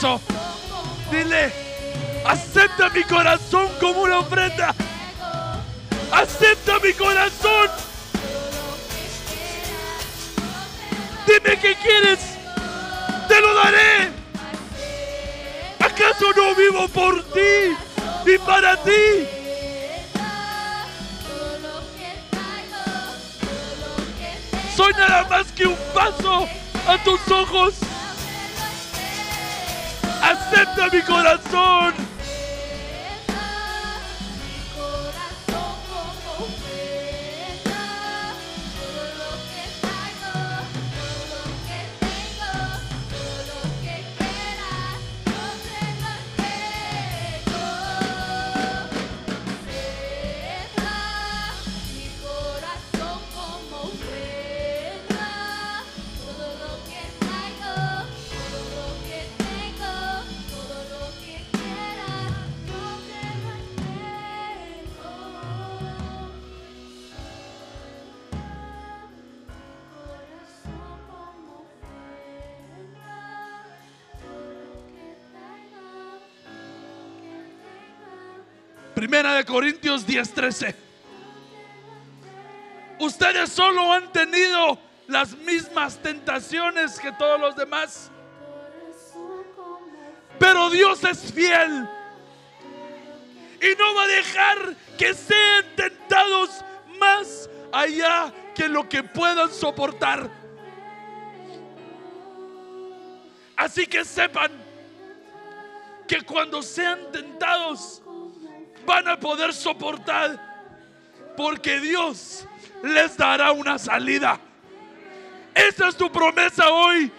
[0.01, 1.52] Dile,
[2.24, 4.74] acepta mi corazón como una ofrenda.
[6.10, 7.68] Acepta mi corazón.
[11.27, 12.18] Dime qué quieres.
[13.28, 14.10] Te lo daré.
[15.81, 17.77] ¿Acaso no vivo por ti
[18.24, 19.28] y para ti?
[24.74, 26.48] Soy nada más que un paso
[26.89, 27.90] a tus ojos.
[30.31, 31.94] Acepta mi corazón.
[79.11, 80.73] Primera de Corintios 10:13.
[83.01, 84.78] Ustedes solo han tenido
[85.09, 88.09] las mismas tentaciones que todos los demás.
[90.39, 91.89] Pero Dios es fiel.
[93.61, 96.65] Y no va a dejar que sean tentados
[97.01, 100.31] más allá que lo que puedan soportar.
[103.57, 104.53] Así que sepan
[106.07, 108.05] que cuando sean tentados
[108.91, 110.39] van a poder soportar.
[111.37, 112.47] Porque Dios
[112.83, 114.39] les dará una salida.
[115.55, 117.11] Esa es tu promesa hoy.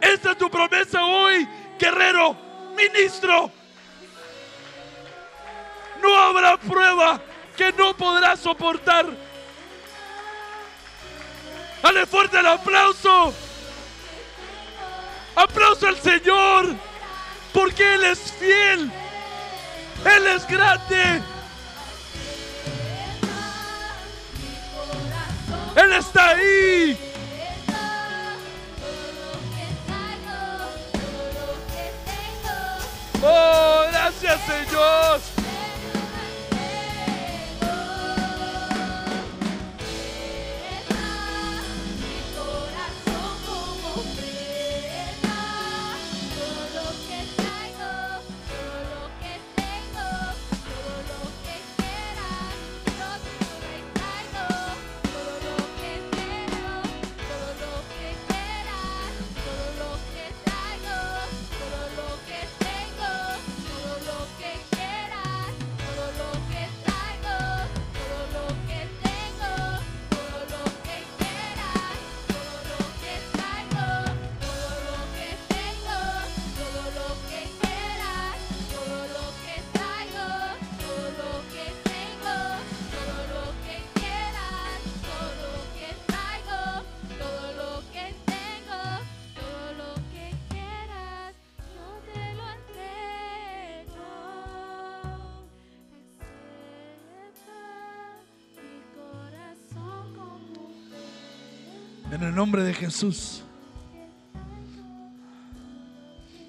[0.00, 1.46] Esta es tu promesa hoy,
[1.78, 2.36] guerrero,
[2.76, 3.50] ministro.
[6.02, 7.20] No habrá prueba
[7.56, 9.06] que no podrás soportar.
[11.82, 13.32] Dale fuerte el aplauso.
[15.36, 16.74] Aplauso al Señor,
[17.52, 18.90] porque Él es fiel.
[20.04, 21.22] Él es grande.
[25.76, 26.98] Él está ahí.
[33.22, 35.29] Oh, gracias Señor.
[102.50, 103.44] Nombre de Jesús.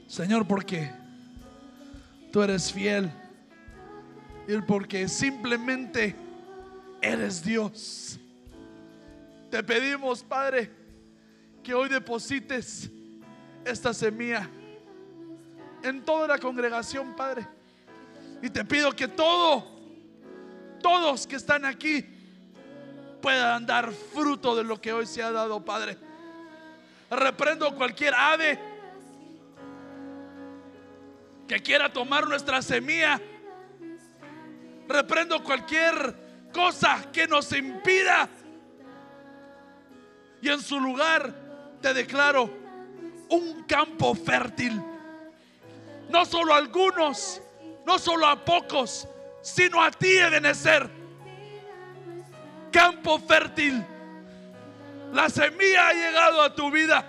[0.07, 0.91] Señor, porque
[2.31, 3.11] tú eres fiel.
[4.47, 6.15] Y porque simplemente
[7.03, 8.19] eres Dios.
[9.51, 10.71] Te pedimos, Padre,
[11.61, 12.89] que hoy deposites
[13.63, 14.49] esta semilla
[15.83, 17.47] en toda la congregación, Padre.
[18.41, 19.67] Y te pido que todo,
[20.81, 22.03] todos que están aquí,
[23.21, 25.97] puedan dar fruto de lo que hoy se ha dado, Padre.
[27.09, 28.59] Reprendo cualquier ave
[31.47, 33.21] que quiera tomar nuestra semilla.
[34.87, 38.27] Reprendo cualquier cosa que nos impida.
[40.41, 41.33] Y en su lugar
[41.81, 42.49] te declaro
[43.29, 44.81] un campo fértil.
[46.09, 47.41] No solo a algunos,
[47.85, 49.07] no solo a pocos,
[49.41, 51.00] sino a ti, Ebenezer
[52.71, 53.85] campo fértil.
[55.13, 57.05] La semilla ha llegado a tu vida.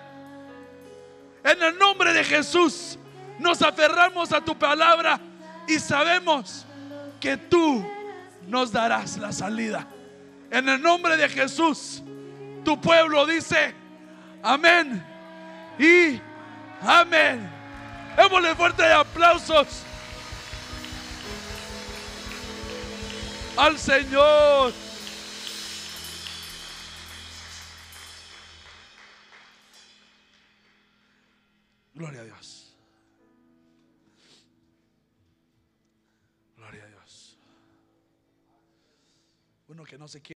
[1.45, 2.99] En el nombre de Jesús
[3.39, 5.21] nos aferramos a tu palabra
[5.67, 6.67] y sabemos
[7.21, 7.85] que tú
[8.47, 9.87] nos darás la salida.
[10.51, 12.03] En el nombre de Jesús,
[12.65, 13.75] tu pueblo dice,
[14.43, 15.05] amén
[15.79, 16.21] y
[16.83, 17.49] amén.
[18.17, 19.85] Démosle fuerte aplausos
[23.57, 24.82] al Señor.
[31.95, 32.75] Gloria a Dios.
[36.57, 37.39] Gloria a Dios.
[39.69, 40.31] Uno que no se quiere.